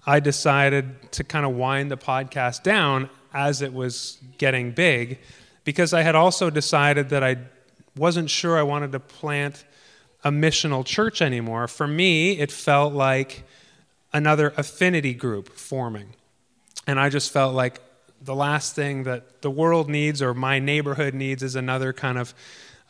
I 0.06 0.20
decided 0.20 1.12
to 1.12 1.24
kind 1.24 1.46
of 1.46 1.52
wind 1.52 1.90
the 1.90 1.96
podcast 1.96 2.62
down 2.62 3.08
as 3.32 3.62
it 3.62 3.72
was 3.72 4.18
getting 4.38 4.70
big 4.72 5.18
because 5.64 5.92
I 5.92 6.02
had 6.02 6.14
also 6.14 6.50
decided 6.50 7.08
that 7.08 7.24
I 7.24 7.38
wasn't 7.96 8.30
sure 8.30 8.58
I 8.58 8.62
wanted 8.62 8.92
to 8.92 9.00
plant 9.00 9.64
a 10.22 10.30
missional 10.30 10.84
church 10.84 11.20
anymore. 11.20 11.68
For 11.68 11.86
me, 11.86 12.38
it 12.38 12.50
felt 12.50 12.94
like 12.94 13.44
another 14.12 14.52
affinity 14.56 15.14
group 15.14 15.50
forming. 15.50 16.14
And 16.86 16.98
I 16.98 17.08
just 17.08 17.32
felt 17.32 17.54
like 17.54 17.80
the 18.20 18.34
last 18.34 18.74
thing 18.74 19.04
that 19.04 19.42
the 19.42 19.50
world 19.50 19.88
needs 19.88 20.22
or 20.22 20.34
my 20.34 20.58
neighborhood 20.58 21.14
needs 21.14 21.42
is 21.42 21.56
another 21.56 21.92
kind 21.92 22.18
of 22.18 22.34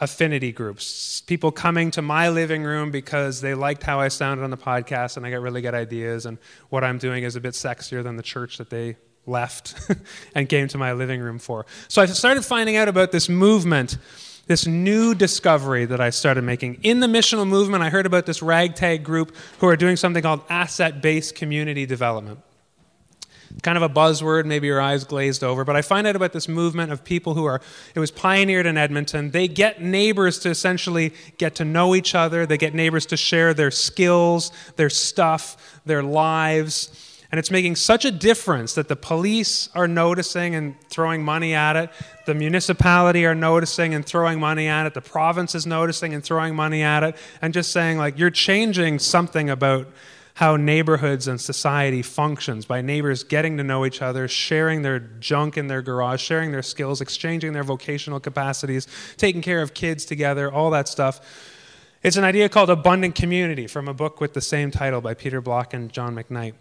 affinity 0.00 0.52
groups. 0.52 1.22
People 1.22 1.50
coming 1.50 1.90
to 1.92 2.02
my 2.02 2.28
living 2.28 2.62
room 2.62 2.90
because 2.90 3.40
they 3.40 3.54
liked 3.54 3.82
how 3.82 4.00
I 4.00 4.08
sounded 4.08 4.44
on 4.44 4.50
the 4.50 4.56
podcast 4.56 5.16
and 5.16 5.24
I 5.24 5.30
got 5.30 5.40
really 5.40 5.60
good 5.60 5.74
ideas, 5.74 6.26
and 6.26 6.38
what 6.68 6.84
I'm 6.84 6.98
doing 6.98 7.24
is 7.24 7.36
a 7.36 7.40
bit 7.40 7.54
sexier 7.54 8.02
than 8.02 8.16
the 8.16 8.22
church 8.22 8.58
that 8.58 8.70
they 8.70 8.96
left 9.26 9.74
and 10.34 10.48
came 10.48 10.68
to 10.68 10.78
my 10.78 10.92
living 10.92 11.20
room 11.20 11.38
for. 11.38 11.66
So 11.88 12.02
I 12.02 12.06
started 12.06 12.44
finding 12.44 12.76
out 12.76 12.88
about 12.88 13.12
this 13.12 13.28
movement, 13.28 13.96
this 14.46 14.66
new 14.66 15.14
discovery 15.14 15.84
that 15.86 16.00
I 16.00 16.10
started 16.10 16.42
making. 16.42 16.80
In 16.82 17.00
the 17.00 17.06
missional 17.06 17.46
movement, 17.46 17.82
I 17.82 17.90
heard 17.90 18.06
about 18.06 18.26
this 18.26 18.42
ragtag 18.42 19.04
group 19.04 19.34
who 19.58 19.68
are 19.68 19.76
doing 19.76 19.96
something 19.96 20.22
called 20.22 20.42
asset 20.48 21.00
based 21.00 21.34
community 21.34 21.86
development 21.86 22.40
kind 23.62 23.76
of 23.76 23.82
a 23.82 23.88
buzzword, 23.88 24.46
maybe 24.46 24.66
your 24.66 24.80
eyes 24.80 25.04
glazed 25.04 25.44
over, 25.44 25.64
but 25.64 25.76
I 25.76 25.82
find 25.82 26.06
out 26.06 26.16
about 26.16 26.32
this 26.32 26.48
movement 26.48 26.92
of 26.92 27.04
people 27.04 27.34
who 27.34 27.44
are, 27.44 27.60
it 27.94 28.00
was 28.00 28.10
pioneered 28.10 28.66
in 28.66 28.76
Edmonton. 28.76 29.30
They 29.30 29.48
get 29.48 29.80
neighbors 29.80 30.38
to 30.40 30.50
essentially 30.50 31.12
get 31.38 31.54
to 31.56 31.64
know 31.64 31.94
each 31.94 32.14
other, 32.14 32.46
they 32.46 32.58
get 32.58 32.74
neighbors 32.74 33.06
to 33.06 33.16
share 33.16 33.54
their 33.54 33.70
skills, 33.70 34.50
their 34.76 34.90
stuff, 34.90 35.80
their 35.86 36.02
lives. 36.02 37.13
And 37.34 37.38
it's 37.40 37.50
making 37.50 37.74
such 37.74 38.04
a 38.04 38.12
difference 38.12 38.74
that 38.74 38.86
the 38.86 38.94
police 38.94 39.68
are 39.74 39.88
noticing 39.88 40.54
and 40.54 40.80
throwing 40.82 41.24
money 41.24 41.52
at 41.52 41.74
it. 41.74 41.90
The 42.26 42.34
municipality 42.34 43.26
are 43.26 43.34
noticing 43.34 43.92
and 43.92 44.06
throwing 44.06 44.38
money 44.38 44.68
at 44.68 44.86
it. 44.86 44.94
The 44.94 45.00
province 45.00 45.56
is 45.56 45.66
noticing 45.66 46.14
and 46.14 46.22
throwing 46.22 46.54
money 46.54 46.84
at 46.84 47.02
it. 47.02 47.16
And 47.42 47.52
just 47.52 47.72
saying, 47.72 47.98
like, 47.98 48.20
you're 48.20 48.30
changing 48.30 49.00
something 49.00 49.50
about 49.50 49.88
how 50.34 50.54
neighborhoods 50.54 51.26
and 51.26 51.40
society 51.40 52.02
functions 52.02 52.66
by 52.66 52.82
neighbors 52.82 53.24
getting 53.24 53.56
to 53.56 53.64
know 53.64 53.84
each 53.84 54.00
other, 54.00 54.28
sharing 54.28 54.82
their 54.82 55.00
junk 55.00 55.58
in 55.58 55.66
their 55.66 55.82
garage, 55.82 56.22
sharing 56.22 56.52
their 56.52 56.62
skills, 56.62 57.00
exchanging 57.00 57.52
their 57.52 57.64
vocational 57.64 58.20
capacities, 58.20 58.86
taking 59.16 59.42
care 59.42 59.60
of 59.60 59.74
kids 59.74 60.04
together, 60.04 60.52
all 60.52 60.70
that 60.70 60.86
stuff. 60.86 61.20
It's 62.00 62.16
an 62.16 62.22
idea 62.22 62.48
called 62.48 62.70
abundant 62.70 63.16
community 63.16 63.66
from 63.66 63.88
a 63.88 63.94
book 63.94 64.20
with 64.20 64.34
the 64.34 64.40
same 64.40 64.70
title 64.70 65.00
by 65.00 65.14
Peter 65.14 65.40
Block 65.40 65.74
and 65.74 65.92
John 65.92 66.14
McKnight. 66.14 66.54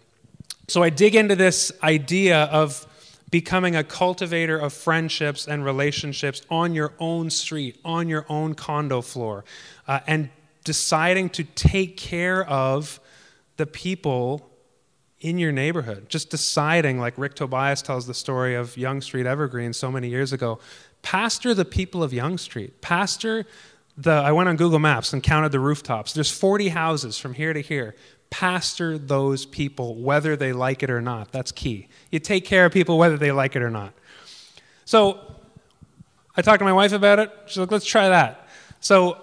So 0.68 0.82
I 0.82 0.90
dig 0.90 1.14
into 1.14 1.36
this 1.36 1.72
idea 1.82 2.44
of 2.44 2.86
becoming 3.30 3.74
a 3.74 3.84
cultivator 3.84 4.56
of 4.56 4.72
friendships 4.72 5.48
and 5.48 5.64
relationships 5.64 6.42
on 6.50 6.74
your 6.74 6.92
own 6.98 7.30
street, 7.30 7.80
on 7.84 8.08
your 8.08 8.24
own 8.28 8.54
condo 8.54 9.00
floor, 9.00 9.44
uh, 9.88 10.00
and 10.06 10.30
deciding 10.62 11.28
to 11.30 11.44
take 11.44 11.96
care 11.96 12.44
of 12.44 13.00
the 13.56 13.66
people 13.66 14.50
in 15.20 15.38
your 15.38 15.52
neighborhood. 15.52 16.08
Just 16.08 16.30
deciding, 16.30 16.98
like 16.98 17.14
Rick 17.16 17.34
Tobias 17.34 17.82
tells 17.82 18.06
the 18.06 18.14
story 18.14 18.54
of 18.54 18.76
Yonge 18.76 19.04
Street 19.04 19.26
Evergreen 19.26 19.72
so 19.72 19.90
many 19.90 20.08
years 20.08 20.32
ago, 20.32 20.58
pastor 21.02 21.54
the 21.54 21.64
people 21.64 22.02
of 22.02 22.12
Yonge 22.12 22.40
Street. 22.40 22.80
Pastor 22.80 23.46
the, 23.96 24.10
I 24.10 24.32
went 24.32 24.48
on 24.48 24.56
Google 24.56 24.80
Maps 24.80 25.12
and 25.12 25.22
counted 25.22 25.52
the 25.52 25.60
rooftops. 25.60 26.12
There's 26.12 26.30
40 26.30 26.68
houses 26.68 27.18
from 27.18 27.34
here 27.34 27.52
to 27.52 27.60
here. 27.60 27.94
Pastor 28.34 28.98
those 28.98 29.46
people 29.46 29.94
whether 29.94 30.34
they 30.34 30.52
like 30.52 30.82
it 30.82 30.90
or 30.90 31.00
not. 31.00 31.30
That's 31.30 31.52
key. 31.52 31.86
You 32.10 32.18
take 32.18 32.44
care 32.44 32.66
of 32.66 32.72
people 32.72 32.98
whether 32.98 33.16
they 33.16 33.30
like 33.30 33.54
it 33.54 33.62
or 33.62 33.70
not. 33.70 33.92
So 34.84 35.20
I 36.36 36.42
talked 36.42 36.58
to 36.58 36.64
my 36.64 36.72
wife 36.72 36.92
about 36.92 37.20
it. 37.20 37.30
She's 37.46 37.58
like, 37.58 37.70
let's 37.70 37.86
try 37.86 38.08
that. 38.08 38.48
So 38.80 39.18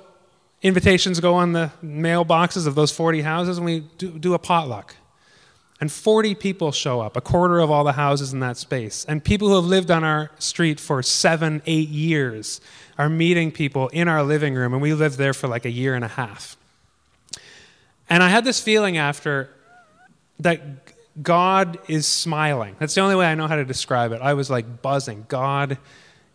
invitations 0.62 1.20
go 1.20 1.34
on 1.34 1.52
the 1.52 1.74
mailboxes 1.84 2.66
of 2.66 2.76
those 2.76 2.94
40 2.94 3.20
houses, 3.20 3.58
and 3.58 3.66
we 3.66 3.82
do, 3.98 4.18
do, 4.18 4.34
a 4.34 4.40
potluck. 4.40 4.96
And 5.82 5.92
40 5.92 6.34
people 6.36 6.72
show 6.72 7.02
up, 7.02 7.18
a 7.18 7.22
quarter 7.22 7.60
of 7.60 7.70
all 7.70 7.84
the 7.84 7.92
houses 7.92 8.32
in 8.32 8.40
that 8.40 8.56
space. 8.56 9.04
And 9.04 9.22
people 9.22 9.50
who 9.50 9.56
have 9.56 9.66
lived 9.66 9.92
on 9.92 10.06
our 10.06 10.32
street 10.40 10.80
for 10.80 11.04
seven, 11.04 11.62
eight 11.66 11.90
years 11.90 12.62
are 12.98 13.10
meeting 13.10 13.52
people 13.52 13.90
in 13.90 14.08
our 14.08 14.24
living 14.24 14.56
room, 14.56 14.72
and 14.72 14.82
we 14.82 14.94
lived 14.94 15.18
there 15.18 15.34
for 15.34 15.50
like 15.50 15.66
a 15.66 15.70
year 15.70 15.96
and 15.96 16.06
a 16.06 16.10
half. 16.10 16.56
And 18.12 18.22
I 18.22 18.28
had 18.28 18.44
this 18.44 18.60
feeling 18.60 18.98
after 18.98 19.50
that 20.42 20.62
God 21.24 21.80
is 21.88 22.06
smiling. 22.06 22.76
That's 22.78 22.94
the 22.94 23.00
only 23.00 23.16
way 23.16 23.26
I 23.26 23.36
know 23.36 23.48
how 23.48 23.56
to 23.56 23.64
describe 23.64 24.12
it. 24.12 24.22
I 24.22 24.34
was 24.34 24.50
like 24.50 24.82
buzzing. 24.82 25.26
God 25.30 25.78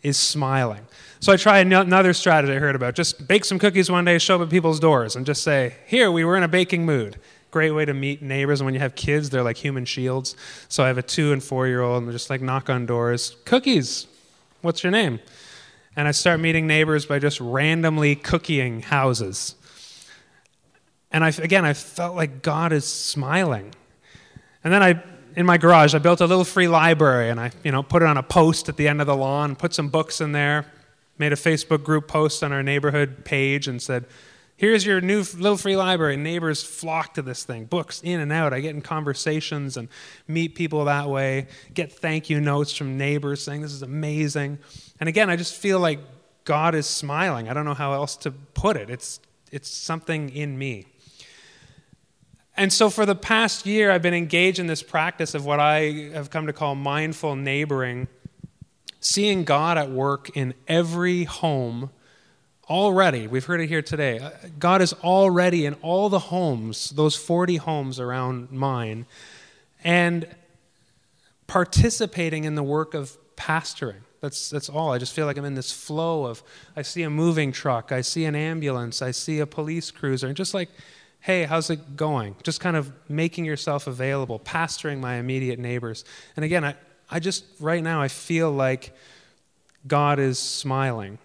is 0.03 0.17
smiling. 0.17 0.87
So 1.21 1.35
I 1.35 1.37
tried 1.37 1.67
another 1.67 2.15
strategy 2.15 2.55
I 2.55 2.59
heard 2.61 2.77
about. 2.77 2.95
Just 2.95 3.29
bake 3.29 3.45
some 3.45 3.59
cookies 3.59 3.91
one 3.91 4.07
day, 4.07 4.17
show 4.17 4.37
up 4.37 4.41
at 4.41 4.49
people's 4.49 4.81
doors, 4.81 5.17
and 5.17 5.27
just 5.27 5.43
say, 5.43 5.75
Here, 5.87 6.11
we 6.11 6.25
were 6.25 6.39
in 6.39 6.43
a 6.43 6.49
baking 6.49 6.87
mood. 6.87 7.19
Great 7.51 7.73
way 7.73 7.85
to 7.85 7.93
meet 7.93 8.23
neighbors. 8.23 8.61
And 8.61 8.65
when 8.65 8.73
you 8.73 8.81
have 8.81 8.95
kids, 8.95 9.29
they're 9.29 9.43
like 9.43 9.59
human 9.59 9.85
shields. 9.85 10.35
So 10.69 10.83
I 10.83 10.87
have 10.87 10.97
a 10.97 11.03
two 11.03 11.35
and 11.35 11.45
four 11.45 11.67
year 11.67 11.83
old, 11.83 12.05
and 12.05 12.11
just 12.11 12.31
like 12.31 12.41
knock 12.41 12.71
on 12.71 12.87
doors. 12.87 13.37
Cookies, 13.45 14.07
what's 14.63 14.83
your 14.83 14.93
name? 14.93 15.21
And 15.95 16.09
I 16.09 16.13
start 16.13 16.41
meeting 16.41 16.67
neighbors 16.67 17.05
by 17.05 17.19
just 17.19 17.39
randomly 17.39 18.17
cookieing 18.17 18.83
houses. 18.85 19.57
And 21.17 21.25
I, 21.25 21.31
again, 21.31 21.65
I 21.65 21.73
felt 21.73 22.15
like 22.15 22.43
God 22.43 22.75
is 22.75 22.85
smiling. 22.85 23.75
And 24.63 24.71
then 24.71 24.83
I 24.83 25.03
in 25.35 25.47
my 25.47 25.57
garage, 25.57 25.95
I 25.95 25.99
built 25.99 26.21
a 26.21 26.27
little 26.27 26.45
free 26.45 26.69
library 26.69 27.31
and 27.31 27.41
I, 27.41 27.53
you 27.65 27.73
know, 27.73 27.83
put 27.83 28.03
it 28.03 28.07
on 28.07 28.19
a 28.19 28.23
post 28.23 28.69
at 28.69 28.77
the 28.77 28.87
end 28.87 29.01
of 29.01 29.07
the 29.07 29.17
lawn, 29.17 29.57
put 29.57 29.73
some 29.73 29.89
books 29.89 30.21
in 30.21 30.33
there, 30.33 30.67
made 31.17 31.33
a 31.33 31.37
Facebook 31.37 31.83
group 31.85 32.07
post 32.07 32.45
on 32.45 32.53
our 32.53 32.63
neighborhood 32.63 33.25
page 33.25 33.67
and 33.67 33.81
said, 33.81 34.05
Here's 34.59 34.85
your 34.85 35.01
new 35.01 35.21
little 35.39 35.57
free 35.57 35.75
library. 35.75 36.19
Neighbors 36.19 36.63
flock 36.63 37.15
to 37.15 37.23
this 37.23 37.45
thing, 37.45 37.65
books 37.65 38.03
in 38.05 38.21
and 38.21 38.31
out. 38.31 38.53
I 38.53 38.61
get 38.61 38.75
in 38.75 38.83
conversations 38.83 39.79
and 39.79 39.89
meet 40.29 40.55
people 40.55 40.85
that 40.85 41.09
way, 41.09 41.47
get 41.73 41.91
thank 41.91 42.29
you 42.29 42.43
notes 42.43 42.77
from 42.77 42.99
neighbors 42.99 43.43
saying, 43.43 43.63
This 43.63 43.73
is 43.73 43.81
amazing. 43.81 44.59
And 45.01 45.09
again, 45.09 45.31
I 45.31 45.37
just 45.37 45.55
feel 45.55 45.81
like 45.81 46.01
God 46.45 46.75
is 46.75 46.87
smiling. 46.87 47.49
I 47.49 47.55
don't 47.55 47.65
know 47.65 47.73
how 47.73 47.95
else 47.95 48.17
to 48.19 48.33
put 48.33 48.77
it. 48.77 48.91
It's, 48.91 49.19
it's 49.51 49.71
something 49.71 50.29
in 50.29 50.59
me. 50.59 50.85
And 52.57 52.73
so, 52.73 52.89
for 52.89 53.05
the 53.05 53.15
past 53.15 53.67
year, 53.67 53.91
I've 53.91 54.01
been 54.01 54.15
engaged 54.15 54.59
in 54.59 54.67
this 54.67 54.83
practice 54.83 55.35
of 55.35 55.45
what 55.45 55.61
I 55.61 56.11
have 56.15 56.31
come 56.31 56.47
to 56.47 56.55
call 56.55 56.75
mindful 56.75 57.37
neighboring, 57.37 58.09
seeing 58.99 59.45
God 59.45 59.77
at 59.77 59.91
work 59.91 60.35
in 60.35 60.55
every 60.67 61.25
home 61.25 61.91
already. 62.71 63.27
We've 63.27 63.45
heard 63.45 63.61
it 63.61 63.69
here 63.69 63.83
today. 63.83 64.21
Uh, 64.21 64.31
God 64.59 64.81
is 64.81 64.95
already 65.05 65.67
in 65.67 65.75
all 65.83 66.09
the 66.09 66.19
homes, 66.19 66.91
those 66.91 67.15
40 67.15 67.57
homes 67.57 68.01
around 68.01 68.51
mine, 68.51 69.05
and 69.85 70.27
participating 71.47 72.45
in 72.45 72.55
the 72.55 72.63
work 72.63 72.95
of 72.95 73.19
pastoring. 73.37 74.01
That's, 74.21 74.49
that's 74.49 74.71
all. 74.71 74.93
I 74.93 74.99
just 74.99 75.13
feel 75.13 75.27
like 75.27 75.37
I'm 75.37 75.45
in 75.45 75.55
this 75.55 75.73
flow 75.73 76.25
of 76.25 76.43
I 76.75 76.81
see 76.81 77.03
a 77.03 77.11
moving 77.11 77.53
truck, 77.53 77.93
I 77.93 78.01
see 78.01 78.25
an 78.25 78.35
ambulance, 78.35 79.03
I 79.03 79.11
see 79.11 79.41
a 79.41 79.47
police 79.47 79.91
cruiser, 79.91 80.27
and 80.27 80.37
just 80.37 80.55
like 80.55 80.71
hey, 81.27 81.43
how's 81.43 81.71
it 81.71 81.97
going? 81.97 82.37
Just 82.45 82.61
kind 82.61 82.77
of 82.77 82.93
making 83.09 83.45
yourself 83.45 83.89
available, 83.89 84.39
pastoring 84.39 85.01
my 85.01 85.17
immediate 85.17 85.59
neighbors. 85.59 86.05
And 86.37 86.45
again, 86.45 86.65
I, 86.65 86.77
I 87.11 87.19
just, 87.19 87.45
right 87.59 87.83
now, 87.83 88.01
I 88.01 88.07
feel 88.07 88.53
like 88.53 88.95
God 89.89 90.21
is 90.21 90.39
smiling 90.39 91.19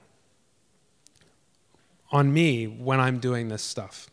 on 2.11 2.33
me 2.33 2.65
when 2.65 2.99
I'm 2.99 3.19
doing 3.19 3.49
this 3.49 3.61
stuff. 3.61 4.09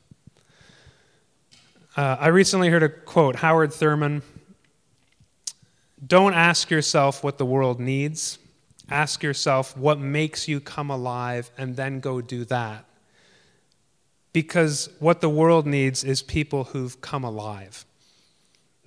Uh, 1.96 2.18
I 2.20 2.28
recently 2.28 2.68
heard 2.68 2.82
a 2.82 2.90
quote, 2.90 3.36
Howard 3.36 3.72
Thurman 3.72 4.20
Don't 6.06 6.34
ask 6.34 6.70
yourself 6.70 7.24
what 7.24 7.38
the 7.38 7.46
world 7.46 7.80
needs. 7.80 8.38
Ask 8.90 9.22
yourself 9.22 9.74
what 9.74 9.98
makes 9.98 10.48
you 10.48 10.60
come 10.60 10.90
alive, 10.90 11.50
and 11.56 11.76
then 11.76 12.00
go 12.00 12.20
do 12.20 12.44
that 12.44 12.84
because 14.32 14.88
what 14.98 15.20
the 15.20 15.28
world 15.28 15.66
needs 15.66 16.04
is 16.04 16.22
people 16.22 16.64
who've 16.64 17.00
come 17.00 17.24
alive. 17.24 17.84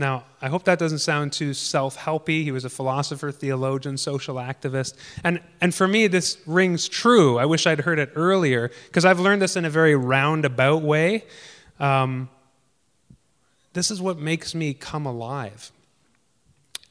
Now, 0.02 0.24
I 0.42 0.50
hope 0.50 0.64
that 0.64 0.80
doesn't 0.80 1.00
sound 1.00 1.32
too 1.32 1.54
self 1.54 1.96
helpy. 1.96 2.44
He 2.44 2.52
was 2.52 2.66
a 2.66 2.70
philosopher, 2.70 3.32
theologian, 3.32 3.98
social 3.98 4.38
activist. 4.38 4.96
And, 5.24 5.42
and 5.62 5.76
for 5.76 5.88
me, 5.88 6.08
this 6.08 6.40
rings 6.48 6.88
true. 6.88 7.38
I 7.38 7.46
wish 7.46 7.68
I'd 7.68 7.82
heard 7.82 8.00
it 8.00 8.12
earlier, 8.16 8.72
because 8.88 9.06
I've 9.06 9.20
learned 9.20 9.44
this 9.44 9.56
in 9.56 9.64
a 9.64 9.70
very 9.70 9.96
roundabout 9.96 10.82
way. 10.82 11.26
Um, 11.80 12.30
this 13.74 13.92
is 13.92 14.02
what 14.02 14.18
makes 14.18 14.56
me 14.56 14.74
come 14.74 15.06
alive. 15.06 15.72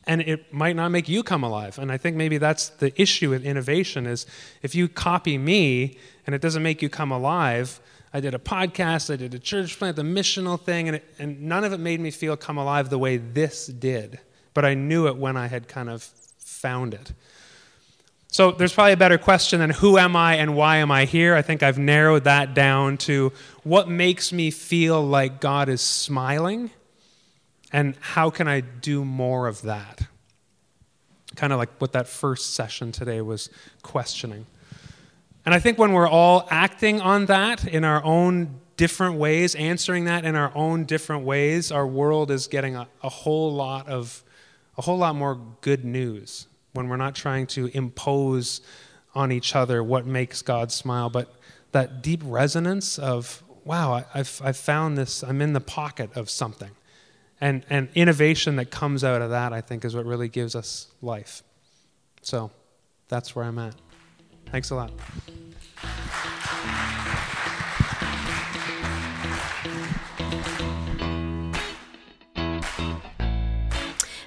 And 0.07 0.21
it 0.21 0.52
might 0.52 0.76
not 0.76 0.90
make 0.90 1.09
you 1.09 1.25
come 1.25 1.42
alive. 1.42 1.80
And 1.80 1.90
I 1.90 1.97
think 1.97 2.16
maybe 2.16 2.38
that's 2.38 2.69
the 2.69 2.92
issue 3.00 3.30
with 3.30 3.45
innovation 3.45 4.07
is 4.07 4.25
if 4.62 4.75
you 4.75 4.88
copy 4.88 5.37
me 5.37 5.99
and 6.26 6.35
it 6.35 6.40
doesn't 6.40 6.62
make 6.62 6.80
you 6.80 6.88
come 6.88 7.11
alive, 7.11 7.80
I 8.12 8.21
did 8.21 8.35
a 8.35 8.38
podcast, 8.38 9.12
I 9.12 9.17
did 9.17 9.35
a 9.35 9.38
church 9.38 9.79
plant, 9.79 9.97
the 9.97 10.02
missional 10.02 10.61
thing, 10.61 10.88
and, 10.88 10.97
it, 10.97 11.14
and 11.19 11.43
none 11.43 11.64
of 11.64 11.73
it 11.73 11.79
made 11.79 12.00
me 12.00 12.11
feel 12.11 12.37
come 12.37 12.59
alive 12.59 12.90
the 12.90 12.99
way 12.99 13.19
this 13.19 13.67
did. 13.67 14.19
But 14.52 14.64
I 14.64 14.75
knew 14.75 15.07
it 15.07 15.17
when 15.17 15.37
I 15.37 15.47
had 15.47 15.69
kind 15.69 15.88
of 15.88 16.02
found 16.38 16.93
it. 16.93 17.12
So 18.33 18.52
there's 18.52 18.73
probably 18.73 18.93
a 18.93 18.97
better 18.97 19.19
question 19.19 19.59
than 19.59 19.71
who 19.71 19.99
am 19.99 20.14
I 20.14 20.37
and 20.37 20.55
why 20.55 20.76
am 20.76 20.90
I 20.93 21.05
here? 21.05 21.35
I 21.35 21.43
think 21.43 21.62
I've 21.62 21.79
narrowed 21.79 22.25
that 22.25 22.55
down 22.55 22.97
to 22.99 23.33
what 23.64 23.88
makes 23.88 24.33
me 24.33 24.52
feel 24.52 25.05
like 25.05 25.40
God 25.40 25.69
is 25.69 25.81
smiling 25.81 26.71
and 27.73 27.97
how 28.00 28.31
can 28.31 28.47
I 28.47 28.61
do 28.61 29.05
more 29.05 29.49
of 29.49 29.62
that? 29.62 30.07
Kind 31.35 31.52
of 31.52 31.59
like 31.59 31.71
what 31.81 31.93
that 31.93 32.07
first 32.07 32.55
session 32.55 32.93
today 32.93 33.21
was 33.21 33.50
questioning. 33.83 34.47
And 35.44 35.54
I 35.54 35.59
think 35.59 35.78
when 35.78 35.92
we're 35.92 36.09
all 36.09 36.47
acting 36.50 37.00
on 37.00 37.26
that 37.26 37.66
in 37.66 37.85
our 37.85 38.04
own 38.04 38.61
different 38.76 39.16
ways, 39.16 39.54
answering 39.54 40.04
that 40.04 40.25
in 40.25 40.37
our 40.37 40.52
own 40.54 40.85
different 40.85 41.25
ways, 41.25 41.70
our 41.73 41.87
world 41.87 42.30
is 42.30 42.47
getting 42.47 42.76
a, 42.76 42.88
a 43.02 43.09
whole 43.09 43.52
lot 43.52 43.88
of 43.88 44.23
a 44.78 44.82
whole 44.82 44.97
lot 44.97 45.14
more 45.14 45.38
good 45.61 45.85
news 45.85 46.47
when 46.73 46.88
we're 46.88 46.97
not 46.97 47.14
trying 47.14 47.47
to 47.47 47.66
impose 47.76 48.62
on 49.14 49.32
each 49.32 49.54
other 49.54 49.82
what 49.82 50.06
makes 50.06 50.40
God 50.40 50.73
smile, 50.73 51.11
but 51.11 51.35
that 51.73 52.02
deep 52.02 52.23
resonance 52.25 52.99
of, 52.99 53.42
wow, 53.64 53.92
I, 53.92 54.18
have 54.18 54.40
I've 54.42 54.56
found 54.56 54.97
this, 54.97 55.23
I'm 55.23 55.42
in 55.42 55.52
the 55.52 55.61
pocket 55.61 56.16
of 56.16 56.30
something. 56.30 56.70
And, 57.40 57.64
and 57.70 57.88
innovation 57.94 58.56
that 58.56 58.70
comes 58.70 59.02
out 59.02 59.23
of 59.23 59.30
that, 59.30 59.52
I 59.52 59.61
think, 59.61 59.85
is 59.85 59.94
what 59.94 60.04
really 60.04 60.28
gives 60.28 60.54
us 60.54 60.88
life. 61.02 61.42
So 62.23 62.50
that's 63.09 63.35
where 63.35 63.44
I'm 63.44 63.59
at. 63.59 63.75
Thanks 64.50 64.71
a 64.71 64.75
lot. 64.75 64.90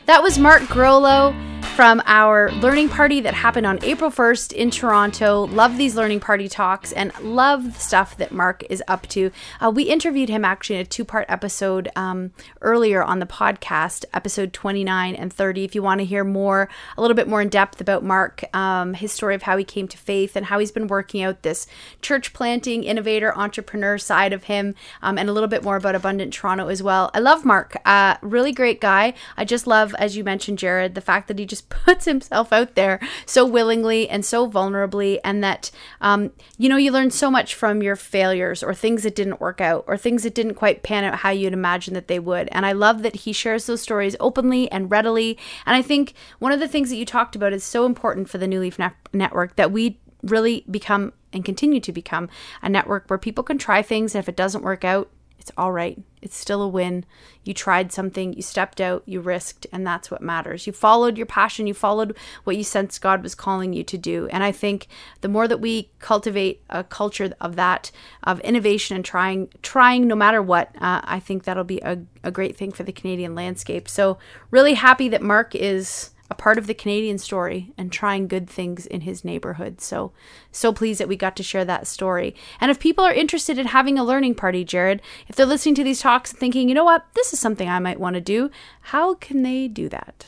That 0.06 0.22
was 0.22 0.38
Mark 0.38 0.64
Groleau 0.64 1.34
from 1.76 2.04
our 2.06 2.52
learning 2.52 2.88
party 2.88 3.20
that 3.20 3.34
happened 3.34 3.66
on 3.66 3.84
April 3.84 4.12
1st 4.12 4.54
in 4.54 4.70
Toronto. 4.70 5.48
Love 5.48 5.76
these 5.76 5.96
learning 5.96 6.20
party 6.20 6.48
talks 6.48 6.92
and 6.92 7.12
love 7.20 7.64
the 7.64 7.80
stuff 7.80 8.16
that 8.18 8.32
Mark 8.32 8.64
is 8.70 8.84
up 8.88 9.08
to. 9.08 9.32
Uh, 9.60 9.72
we 9.72 9.84
interviewed 9.84 10.30
him 10.30 10.46
actually 10.46 10.76
in 10.76 10.84
a 10.84 10.86
two 10.86 11.04
part 11.04 11.26
episode 11.30 11.90
um, 11.96 12.30
earlier 12.62 13.02
on 13.02 13.18
the 13.18 13.26
podcast, 13.26 14.06
episode 14.14 14.54
29 14.54 15.16
and 15.16 15.34
30. 15.34 15.64
If 15.64 15.74
you 15.74 15.82
want 15.82 16.00
to 16.00 16.06
hear 16.06 16.24
more, 16.24 16.70
a 16.96 17.02
little 17.02 17.16
bit 17.16 17.28
more 17.28 17.42
in 17.42 17.50
depth 17.50 17.82
about 17.82 18.04
Mark, 18.04 18.44
um, 18.56 18.94
his 18.94 19.12
story 19.12 19.34
of 19.34 19.42
how 19.42 19.58
he 19.58 19.64
came 19.64 19.88
to 19.88 19.98
faith 19.98 20.36
and 20.36 20.46
how 20.46 20.60
he's 20.60 20.72
been 20.72 20.88
working 20.88 21.24
out 21.24 21.42
this 21.42 21.66
church 22.04 22.34
planting, 22.34 22.84
innovator, 22.84 23.36
entrepreneur 23.36 23.98
side 23.98 24.32
of 24.32 24.44
him, 24.44 24.76
um, 25.02 25.18
and 25.18 25.28
a 25.28 25.34
little 25.34 25.50
bit 25.50 25.64
more 25.64 25.78
about 25.78 25.96
Abundant 25.96 26.34
Toronto 26.34 26.68
as 26.68 26.84
well. 26.84 27.10
I 27.16 27.20
love 27.20 27.46
Mark, 27.46 27.78
uh, 27.84 28.18
really 28.22 28.52
great 28.52 28.80
guy. 28.80 29.16
I 29.36 29.44
just 29.44 29.66
love, 29.66 29.96
as 29.96 30.16
you 30.16 30.24
mentioned, 30.24 30.60
Jared, 30.60 30.94
the 30.94 31.02
fact 31.02 31.28
that 31.30 31.40
he 31.40 31.48
just 31.48 31.63
puts 31.70 32.06
himself 32.06 32.54
out 32.54 32.76
there 32.76 33.00
so 33.26 33.46
willingly 33.46 34.10
and 34.10 34.26
so 34.26 34.50
vulnerably, 34.50 35.20
and 35.24 35.44
that, 35.44 35.72
um, 36.02 36.32
you 36.58 36.70
know, 36.70 36.78
you 36.78 36.92
learn 36.92 37.12
so 37.12 37.30
much 37.30 37.56
from 37.56 37.82
your 37.82 37.96
failures 37.96 38.64
or 38.64 38.74
things 38.74 39.04
that 39.04 39.16
didn't 39.16 39.42
work 39.42 39.62
out 39.62 39.84
or 39.88 39.98
things 39.98 40.24
that 40.24 40.36
didn't 40.36 40.56
quite 40.56 40.84
pan 40.84 41.04
out 41.04 41.20
how 41.20 41.30
you'd 41.30 41.54
imagine 41.54 41.94
that 41.94 42.08
they 42.08 42.20
would. 42.20 42.50
And 42.52 42.66
I 42.66 42.72
love 42.72 43.02
that 43.04 43.18
he 43.18 43.34
shares 43.34 43.66
those 43.66 43.82
stories 43.82 44.16
openly 44.20 44.72
and 44.72 44.92
readily. 44.92 45.38
And 45.66 45.76
I 45.76 45.82
think 45.82 46.14
one 46.40 46.52
of 46.52 46.60
the 46.60 46.68
things 46.68 46.90
that 46.90 46.98
you 46.98 47.06
talked 47.06 47.36
about 47.36 47.54
is 47.54 47.64
so 47.64 47.86
important 47.86 48.30
for 48.30 48.38
the 48.38 48.48
New 48.48 48.60
Leaf 48.60 48.80
ne- 48.80 48.92
Network 49.14 49.56
that 49.56 49.72
we 49.72 50.00
really 50.22 50.66
become 50.72 51.14
and 51.34 51.44
continue 51.44 51.80
to 51.82 51.92
become 51.92 52.30
a 52.62 52.70
network 52.70 53.10
where 53.10 53.18
people 53.18 53.44
can 53.44 53.58
try 53.58 53.82
things. 53.82 54.16
And 54.16 54.24
if 54.24 54.30
it 54.30 54.36
doesn't 54.36 54.64
work 54.64 54.86
out, 54.86 55.10
it's 55.44 55.52
all 55.58 55.74
right. 55.74 56.02
It's 56.22 56.38
still 56.38 56.62
a 56.62 56.68
win. 56.70 57.04
You 57.44 57.54
tried 57.54 57.92
something, 57.92 58.32
you 58.32 58.42
stepped 58.42 58.80
out, 58.80 59.04
you 59.06 59.20
risked, 59.20 59.68
and 59.74 59.86
that's 59.86 60.10
what 60.10 60.22
matters. 60.22 60.66
You 60.66 60.72
followed 60.72 61.18
your 61.18 61.26
passion, 61.26 61.68
you 61.68 61.74
followed 61.74 62.16
what 62.46 62.56
you 62.56 62.64
sensed 62.64 63.02
God 63.02 63.22
was 63.22 63.36
calling 63.36 63.74
you 63.74 63.84
to 63.84 63.98
do. 63.98 64.28
And 64.28 64.42
I 64.42 64.54
think 64.54 64.88
the 65.20 65.28
more 65.28 65.50
that 65.50 65.60
we 65.60 65.90
cultivate 66.00 66.64
a 66.70 66.86
culture 66.86 67.34
of 67.42 67.58
that, 67.58 67.92
of 68.24 68.40
innovation 68.40 68.96
and 68.96 69.04
trying, 69.04 69.50
trying 69.62 70.08
no 70.08 70.16
matter 70.16 70.42
what, 70.42 70.70
uh, 70.80 71.02
I 71.04 71.20
think 71.20 71.44
that'll 71.44 71.66
be 71.66 71.82
a, 71.82 72.00
a 72.24 72.32
great 72.32 72.56
thing 72.56 72.72
for 72.72 72.84
the 72.84 72.94
Canadian 72.94 73.36
landscape. 73.36 73.90
So, 73.90 74.18
really 74.50 74.76
happy 74.76 75.10
that 75.10 75.22
Mark 75.22 75.54
is 75.56 76.12
a 76.34 76.36
part 76.36 76.58
of 76.58 76.66
the 76.66 76.74
Canadian 76.74 77.20
story 77.20 77.72
and 77.78 77.92
trying 77.92 78.28
good 78.28 78.50
things 78.50 78.88
in 78.88 79.02
his 79.02 79.24
neighborhood. 79.24 79.80
So, 79.80 80.12
so 80.52 80.74
pleased 80.74 81.00
that 81.00 81.08
we 81.08 81.16
got 81.16 81.36
to 81.36 81.44
share 81.44 81.64
that 81.66 81.86
story. 81.86 82.36
And 82.60 82.72
if 82.72 82.80
people 82.80 83.06
are 83.06 83.14
interested 83.14 83.60
in 83.60 83.68
having 83.68 84.00
a 84.00 84.04
learning 84.04 84.34
party, 84.34 84.66
Jared, 84.66 85.00
if 85.28 85.36
they're 85.36 85.46
listening 85.46 85.76
to 85.76 85.84
these 85.84 86.02
talks 86.02 86.32
and 86.32 86.40
thinking, 86.40 86.68
you 86.68 86.76
know 86.76 86.84
what, 86.84 87.06
this 87.14 87.34
is 87.34 87.40
something 87.40 87.70
I 87.70 87.78
might 87.78 88.00
want 88.00 88.16
to 88.16 88.22
do, 88.22 88.50
how 88.82 89.14
can 89.14 89.44
they 89.44 89.68
do 89.68 89.88
that? 89.90 90.26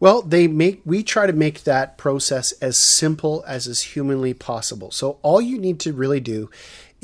Well, 0.00 0.22
they 0.22 0.48
make 0.48 0.80
we 0.84 1.02
try 1.02 1.26
to 1.26 1.32
make 1.32 1.64
that 1.64 1.98
process 1.98 2.52
as 2.52 2.78
simple 2.78 3.44
as 3.46 3.66
is 3.66 3.82
humanly 3.82 4.32
possible. 4.32 4.90
So 4.90 5.18
all 5.22 5.42
you 5.42 5.58
need 5.58 5.78
to 5.80 5.92
really 5.92 6.20
do 6.20 6.50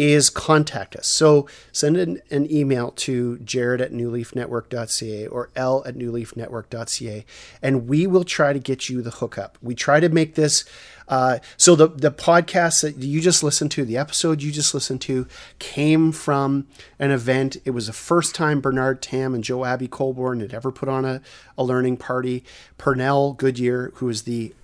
is 0.01 0.31
contact 0.31 0.97
us. 0.97 1.07
So 1.07 1.47
send 1.73 1.99
an, 1.99 2.23
an, 2.31 2.51
email 2.51 2.91
to 2.93 3.37
jared 3.41 3.83
at 3.83 3.93
newleafnetwork.ca 3.93 5.27
or 5.27 5.51
l 5.55 5.83
at 5.85 5.95
newleafnetwork.ca, 5.95 7.27
and 7.61 7.87
we 7.87 8.07
will 8.07 8.25
try 8.25 8.55
to 8.55 8.59
get 8.59 8.89
you 8.89 9.03
the 9.03 9.11
hookup. 9.11 9.59
We 9.61 9.75
try 9.75 10.01
to 10.01 10.09
make 10.09 10.37
this. 10.37 10.65
Uh, 11.07 11.41
so 11.59 11.75
the 11.75 11.89
the 11.89 12.11
podcast 12.11 12.81
that 12.81 12.97
you 12.97 13.21
just 13.21 13.43
listened 13.43 13.73
to, 13.73 13.85
the 13.85 13.99
episode 13.99 14.41
you 14.41 14.51
just 14.51 14.73
listened 14.73 15.03
to, 15.03 15.27
came 15.59 16.13
from 16.13 16.67
an 16.99 17.11
event. 17.11 17.59
It 17.67 17.73
was 17.73 17.87
the 17.87 17.93
first 17.93 18.35
time 18.35 18.63
Bernard 18.63 19.03
Tam 19.03 19.35
and 19.35 19.45
Joe 19.45 19.67
Abbey 19.67 19.89
Colborn 19.89 20.41
had 20.41 20.55
ever 20.55 20.73
put 20.73 20.89
on 20.89 21.05
a, 21.05 21.21
a 21.59 21.63
learning 21.63 21.99
party. 21.99 22.43
Pernell 22.79 23.37
Goodyear, 23.37 23.93
who 23.97 24.09
is 24.09 24.23
the 24.23 24.55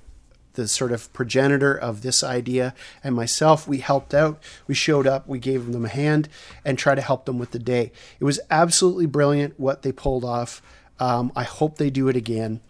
the 0.56 0.68
sort 0.68 0.92
of 0.92 1.12
progenitor 1.12 1.74
of 1.74 2.02
this 2.02 2.24
idea, 2.24 2.74
and 3.04 3.14
myself, 3.14 3.68
we 3.68 3.78
helped 3.78 4.12
out. 4.12 4.42
We 4.66 4.74
showed 4.74 5.06
up, 5.06 5.26
we 5.28 5.38
gave 5.38 5.70
them 5.72 5.84
a 5.84 5.88
hand, 5.88 6.28
and 6.64 6.76
tried 6.76 6.96
to 6.96 7.02
help 7.02 7.24
them 7.24 7.38
with 7.38 7.52
the 7.52 7.58
day. 7.58 7.92
It 8.18 8.24
was 8.24 8.40
absolutely 8.50 9.06
brilliant 9.06 9.58
what 9.58 9.82
they 9.82 9.92
pulled 9.92 10.24
off. 10.24 10.60
Um, 10.98 11.30
I 11.36 11.44
hope 11.44 11.76
they 11.76 11.90
do 11.90 12.08
it 12.08 12.16
again. 12.16 12.60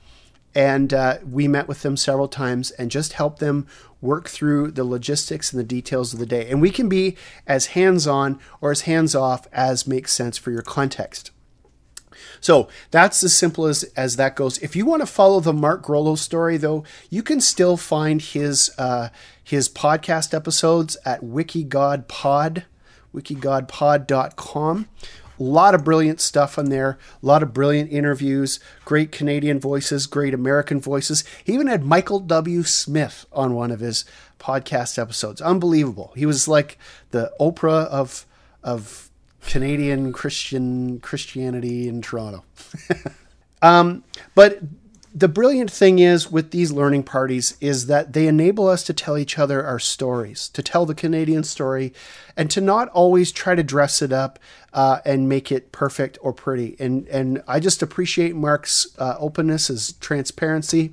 And 0.55 0.95
uh, 0.95 1.19
we 1.29 1.49
met 1.49 1.69
with 1.69 1.83
them 1.83 1.99
several 1.99 2.29
times 2.29 2.71
and 2.73 2.91
just 2.91 3.13
helped 3.13 3.41
them 3.41 3.67
work 4.01 4.29
through 4.29 4.71
the 4.71 4.85
logistics 4.85 5.53
and 5.53 5.61
the 5.61 5.65
details 5.65 6.15
of 6.15 6.19
the 6.19 6.25
day. 6.25 6.49
And 6.49 6.63
we 6.63 6.71
can 6.71 6.89
be 6.89 7.17
as 7.47 7.67
hands 7.67 8.07
on 8.07 8.39
or 8.63 8.71
as 8.71 8.83
hands 8.83 9.15
off 9.15 9.47
as 9.53 9.87
makes 9.87 10.13
sense 10.13 10.39
for 10.39 10.51
your 10.51 10.63
context. 10.63 11.31
So 12.41 12.69
that's 12.91 13.23
as 13.23 13.35
simple 13.35 13.67
as, 13.67 13.85
as 13.97 14.17
that 14.17 14.37
goes. 14.37 14.59
If 14.59 14.77
you 14.77 14.87
want 14.87 15.03
to 15.03 15.07
follow 15.07 15.41
the 15.41 15.53
Mark 15.53 15.85
Groleau 15.85 16.17
story, 16.17 16.57
though, 16.57 16.85
you 17.11 17.23
can 17.23 17.41
still 17.41 17.77
find 17.77 18.21
his 18.21 18.71
uh, 18.79 19.09
his 19.43 19.69
podcast 19.69 20.35
episodes 20.35 20.97
at 21.05 21.23
wikigodpod, 21.23 22.65
wikigodpod.com. 23.15 24.89
A 25.39 25.43
lot 25.43 25.75
of 25.75 25.85
brilliant 25.85 26.21
stuff 26.21 26.59
on 26.59 26.71
there, 26.71 26.99
a 27.23 27.27
lot 27.27 27.43
of 27.43 27.53
brilliant 27.53 27.93
interviews, 27.93 28.59
great 28.87 29.13
Canadian 29.13 29.61
voices, 29.61 30.07
great 30.07 30.33
American 30.33 30.81
voices. 30.81 31.25
He 31.45 31.53
even 31.53 31.67
had 31.67 31.85
Michael 31.85 32.21
W. 32.21 32.63
Smith 32.63 33.27
on 33.33 33.55
one 33.55 33.71
of 33.71 33.81
his 33.81 34.07
podcast 34.39 34.99
episodes. 34.99 35.43
Unbelievable. 35.43 36.13
He 36.17 36.25
was 36.25 36.49
like 36.49 36.79
the 37.11 37.33
Oprah 37.39 37.87
of 37.87 38.27
of 38.63 39.06
Canadian 39.47 40.13
Christian 40.13 41.01
Christianity 41.01 41.89
in 41.89 42.03
Toronto. 42.03 42.45
um, 43.63 44.05
but 44.35 44.61
the 45.15 45.29
brilliant 45.29 45.71
thing 45.71 45.99
is 45.99 46.31
with 46.31 46.51
these 46.51 46.71
learning 46.71 47.03
parties 47.05 47.57
is 47.59 47.87
that 47.87 48.13
they 48.13 48.27
enable 48.27 48.69
us 48.69 48.83
to 48.85 48.93
tell 48.93 49.17
each 49.17 49.39
other 49.39 49.65
our 49.65 49.79
stories, 49.79 50.51
to 50.51 50.63
tell 50.63 50.85
the 50.85 50.95
Canadian 50.95 51.43
story, 51.43 51.95
and 52.37 52.51
to 52.51 52.61
not 52.61 52.91
always 52.91 53.33
try 53.33 53.55
to 53.55 53.63
dress 53.63 54.03
it 54.03 54.13
up 54.13 54.39
uh, 54.75 54.99
and 55.07 55.27
make 55.27 55.51
it 55.51 55.73
perfect 55.73 56.19
or 56.21 56.35
pretty. 56.35 56.77
And 56.79 57.09
and 57.09 57.43
I 57.49 57.61
just 57.61 57.81
appreciate 57.81 58.37
Mark's 58.37 58.89
uh, 58.99 59.17
openness, 59.19 59.69
his 59.69 59.93
transparency. 59.93 60.93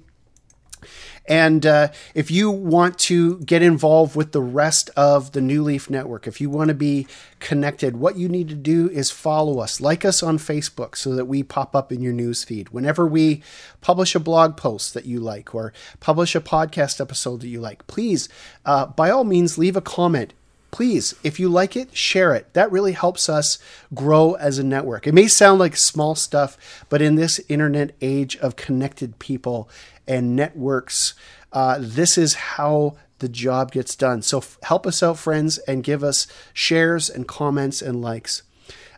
And 1.25 1.65
uh, 1.65 1.89
if 2.13 2.29
you 2.29 2.51
want 2.51 2.99
to 2.99 3.39
get 3.39 3.61
involved 3.61 4.15
with 4.15 4.33
the 4.33 4.41
rest 4.41 4.89
of 4.97 5.31
the 5.31 5.41
New 5.41 5.63
Leaf 5.63 5.89
Network, 5.89 6.27
if 6.27 6.41
you 6.41 6.49
want 6.49 6.67
to 6.67 6.73
be 6.73 7.07
connected, 7.39 7.97
what 7.97 8.17
you 8.17 8.27
need 8.27 8.49
to 8.49 8.55
do 8.55 8.89
is 8.89 9.09
follow 9.09 9.59
us, 9.59 9.79
like 9.79 10.03
us 10.03 10.21
on 10.21 10.37
Facebook 10.37 10.97
so 10.97 11.15
that 11.15 11.25
we 11.25 11.41
pop 11.41 11.75
up 11.75 11.91
in 11.91 12.01
your 12.01 12.13
news 12.13 12.43
feed. 12.43 12.69
Whenever 12.69 13.07
we 13.07 13.41
publish 13.79 14.15
a 14.15 14.19
blog 14.19 14.57
post 14.57 14.93
that 14.93 15.05
you 15.05 15.19
like 15.19 15.55
or 15.55 15.71
publish 15.99 16.35
a 16.35 16.41
podcast 16.41 16.99
episode 16.99 17.41
that 17.41 17.47
you 17.47 17.61
like, 17.61 17.87
please, 17.87 18.27
uh, 18.65 18.87
by 18.87 19.09
all 19.09 19.23
means, 19.23 19.57
leave 19.57 19.77
a 19.77 19.81
comment 19.81 20.33
please, 20.73 21.13
if 21.23 21.39
you 21.39 21.47
like 21.47 21.77
it, 21.77 21.95
share 21.95 22.33
it. 22.33 22.51
That 22.53 22.71
really 22.71 22.93
helps 22.93 23.29
us 23.29 23.59
grow 23.93 24.33
as 24.33 24.57
a 24.57 24.63
network. 24.63 25.05
It 25.05 25.13
may 25.13 25.27
sound 25.27 25.59
like 25.59 25.77
small 25.77 26.15
stuff, 26.15 26.85
but 26.89 26.99
in 26.99 27.13
this 27.13 27.39
internet 27.47 27.93
age 28.01 28.35
of 28.37 28.55
connected 28.55 29.19
people 29.19 29.69
and 30.07 30.35
networks, 30.35 31.13
uh, 31.51 31.77
this 31.79 32.17
is 32.17 32.33
how 32.33 32.95
the 33.19 33.29
job 33.29 33.71
gets 33.71 33.95
done. 33.95 34.21
So 34.21 34.39
f- 34.39 34.57
help 34.63 34.85
us 34.85 35.01
out, 35.01 35.17
friends, 35.17 35.57
and 35.59 35.83
give 35.83 36.03
us 36.03 36.27
shares 36.53 37.09
and 37.09 37.27
comments 37.27 37.81
and 37.81 38.01
likes. 38.01 38.43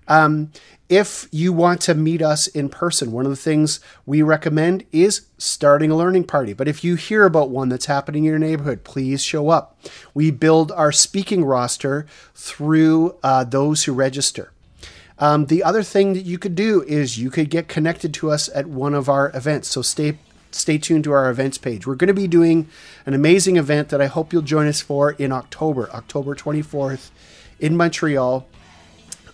Um, 0.08 0.52
if 0.88 1.28
you 1.32 1.52
want 1.52 1.82
to 1.82 1.96
meet 1.96 2.22
us 2.22 2.46
in 2.48 2.70
person, 2.70 3.12
one 3.12 3.26
of 3.26 3.32
the 3.32 3.36
things 3.36 3.80
we 4.06 4.22
recommend 4.22 4.86
is 4.92 5.26
starting 5.38 5.90
a 5.90 5.96
learning 5.96 6.26
party. 6.26 6.54
But 6.54 6.68
if 6.68 6.84
you 6.84 6.96
hear 6.96 7.26
about 7.26 7.50
one 7.50 7.70
that's 7.70 7.88
happening 7.88 8.26
in 8.26 8.30
your 8.30 8.40
neighborhood, 8.40 8.84
please 8.84 9.24
show 9.24 9.50
up. 9.50 9.80
We 10.14 10.30
build 10.30 10.72
our 10.72 10.92
speaking 10.92 11.44
roster 11.44 12.06
through 12.36 13.16
uh, 13.24 13.46
those 13.46 13.86
who 13.86 13.94
register. 13.94 14.52
Um, 15.18 15.46
the 15.46 15.64
other 15.64 15.82
thing 15.82 16.14
that 16.14 16.26
you 16.26 16.38
could 16.38 16.56
do 16.56 16.84
is 16.84 17.18
you 17.18 17.32
could 17.32 17.50
get 17.50 17.68
connected 17.68 18.14
to 18.16 18.30
us 18.30 18.50
at 18.54 18.68
one 18.68 18.94
of 18.94 19.10
our 19.10 19.32
events. 19.36 19.70
So 19.70 19.82
stay 19.82 20.20
stay 20.56 20.78
tuned 20.78 21.04
to 21.04 21.12
our 21.12 21.30
events 21.30 21.58
page. 21.58 21.86
We're 21.86 21.96
going 21.96 22.08
to 22.08 22.14
be 22.14 22.28
doing 22.28 22.68
an 23.06 23.14
amazing 23.14 23.58
event 23.58 23.90
that 23.90 24.02
I 24.02 24.08
hope 24.08 24.32
you'll 24.32 24.42
join 24.42 24.68
us 24.68 24.82
for 24.82 25.12
in 25.12 25.32
October, 25.32 25.90
October 25.92 26.36
24th 26.36 27.12
in 27.60 27.76
Montreal. 27.76 28.48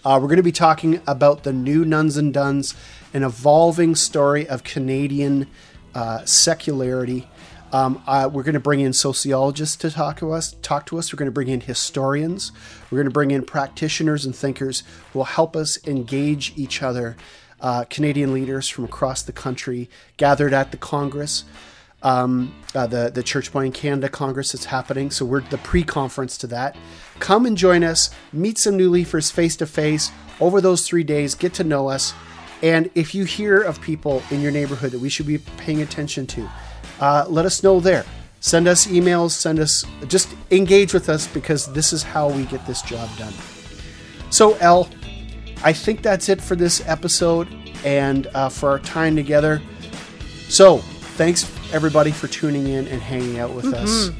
Uh, 0.04 0.18
we're 0.20 0.28
going 0.28 0.38
to 0.38 0.44
be 0.44 0.52
talking 0.52 1.02
about 1.06 1.44
the 1.44 1.54
new 1.54 1.86
Nones 1.86 2.18
and 2.18 2.34
Dones, 2.34 2.74
an 3.14 3.24
evolving 3.24 3.96
story 3.96 4.48
of 4.48 4.64
Canadian 4.64 5.48
uh, 5.94 6.26
secularity. 6.26 7.28
Um, 7.72 8.04
uh, 8.06 8.30
we're 8.32 8.44
going 8.44 8.54
to 8.54 8.60
bring 8.60 8.82
in 8.82 8.92
sociologists 8.92 9.78
to 9.78 9.92
talk 9.92 10.18
to 10.18 10.32
us. 10.32 10.56
Talk 10.62 10.88
to 10.88 10.98
us. 10.98 11.14
We're 11.14 11.18
going 11.18 11.28
to 11.28 11.34
bring 11.34 11.48
in 11.48 11.62
historians. 11.62 12.52
We're 12.90 12.98
going 12.98 13.06
to 13.06 13.12
bring 13.12 13.32
in 13.32 13.46
practitioners 13.46 14.26
and 14.26 14.36
thinkers 14.36 14.84
who 15.14 15.20
will 15.20 15.26
help 15.26 15.56
us 15.56 15.78
engage 15.88 16.52
each 16.58 16.82
other. 16.82 17.16
Uh, 17.62 17.86
Canadian 17.90 18.34
leaders 18.34 18.68
from 18.68 18.86
across 18.86 19.22
the 19.22 19.32
country 19.32 19.90
gathered 20.18 20.52
at 20.52 20.72
the 20.72 20.78
Congress, 20.78 21.46
um, 22.02 22.56
uh, 22.74 22.88
the 22.88 23.12
the 23.14 23.22
Church 23.22 23.52
Planting 23.52 23.72
Canada 23.72 24.10
Congress 24.10 24.52
that's 24.52 24.66
happening. 24.66 25.12
So 25.12 25.26
we're 25.26 25.42
the 25.42 25.60
pre-conference 25.60 26.38
to 26.40 26.48
that. 26.48 26.76
Come 27.20 27.46
and 27.46 27.56
join 27.56 27.84
us. 27.84 28.10
Meet 28.34 28.58
some 28.58 28.78
new 28.78 28.90
leafers 28.90 29.30
face 29.30 29.56
to 29.58 29.68
face 29.68 30.12
over 30.40 30.60
those 30.60 30.88
three 30.88 31.04
days. 31.04 31.36
Get 31.36 31.54
to 31.56 31.64
know 31.64 31.88
us. 31.88 32.14
And 32.64 32.90
if 32.96 33.16
you 33.16 33.26
hear 33.26 33.62
of 33.62 33.82
people 33.82 34.22
in 34.30 34.42
your 34.42 34.52
neighborhood 34.52 34.92
that 34.92 35.00
we 35.00 35.10
should 35.10 35.28
be 35.28 35.40
paying 35.58 35.82
attention 35.82 36.28
to, 36.28 36.50
uh, 37.00 37.26
let 37.28 37.46
us 37.46 37.64
know 37.64 37.80
there. 37.80 38.06
Send 38.40 38.68
us 38.68 38.88
emails, 38.88 39.32
send 39.32 39.60
us, 39.60 39.86
just 40.08 40.30
engage 40.50 40.94
with 40.94 41.10
us 41.10 41.28
because 41.28 41.72
this 41.74 41.94
is 41.94 42.02
how 42.02 42.30
we 42.30 42.46
get 42.46 42.66
this 42.66 42.82
job 42.82 43.08
done. 43.18 43.34
So, 44.32 44.56
El, 44.56 44.90
I 45.64 45.74
think 45.74 46.02
that's 46.02 46.30
it 46.30 46.42
for 46.42 46.56
this 46.56 46.82
episode 46.88 47.48
and 47.84 48.28
uh, 48.28 48.50
for 48.50 48.70
our 48.70 48.80
time 48.80 49.16
together. 49.16 49.62
So, 50.50 50.80
thanks 50.80 51.44
everybody 51.74 52.12
for 52.12 52.28
tuning 52.28 52.68
in 52.68 52.88
and 52.88 53.02
hanging 53.02 53.40
out 53.40 53.54
with 53.54 53.66
mm-hmm. 53.66 53.76
us. 53.76 54.12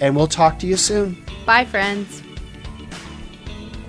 And 0.00 0.16
we'll 0.16 0.26
talk 0.26 0.58
to 0.60 0.66
you 0.66 0.76
soon. 0.76 1.22
Bye, 1.44 1.64
friends. 1.64 2.22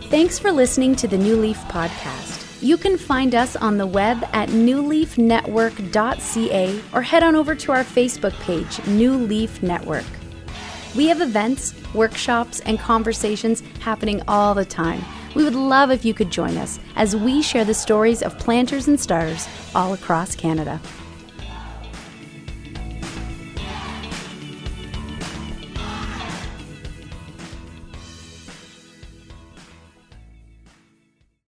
Thanks 0.03 0.39
for 0.39 0.51
listening 0.51 0.95
to 0.97 1.07
the 1.07 1.17
New 1.17 1.35
Leaf 1.35 1.57
Podcast. 1.63 2.61
You 2.61 2.77
can 2.77 2.97
find 2.97 3.35
us 3.35 3.55
on 3.55 3.77
the 3.77 3.85
web 3.85 4.23
at 4.33 4.49
newleafnetwork.ca 4.49 6.81
or 6.93 7.01
head 7.01 7.23
on 7.23 7.35
over 7.35 7.55
to 7.55 7.71
our 7.71 7.83
Facebook 7.83 8.33
page, 8.39 8.85
New 8.87 9.13
Leaf 9.13 9.61
Network. 9.61 10.05
We 10.95 11.07
have 11.07 11.21
events, 11.21 11.75
workshops, 11.93 12.61
and 12.61 12.79
conversations 12.79 13.61
happening 13.81 14.23
all 14.27 14.55
the 14.55 14.65
time. 14.65 15.03
We 15.35 15.43
would 15.43 15.55
love 15.55 15.91
if 15.91 16.05
you 16.05 16.13
could 16.13 16.31
join 16.31 16.57
us 16.57 16.79
as 16.95 17.15
we 17.15 17.41
share 17.41 17.65
the 17.65 17.73
stories 17.73 18.21
of 18.21 18.37
planters 18.39 18.87
and 18.87 18.99
stars 18.99 19.47
all 19.75 19.93
across 19.93 20.35
Canada. 20.35 20.79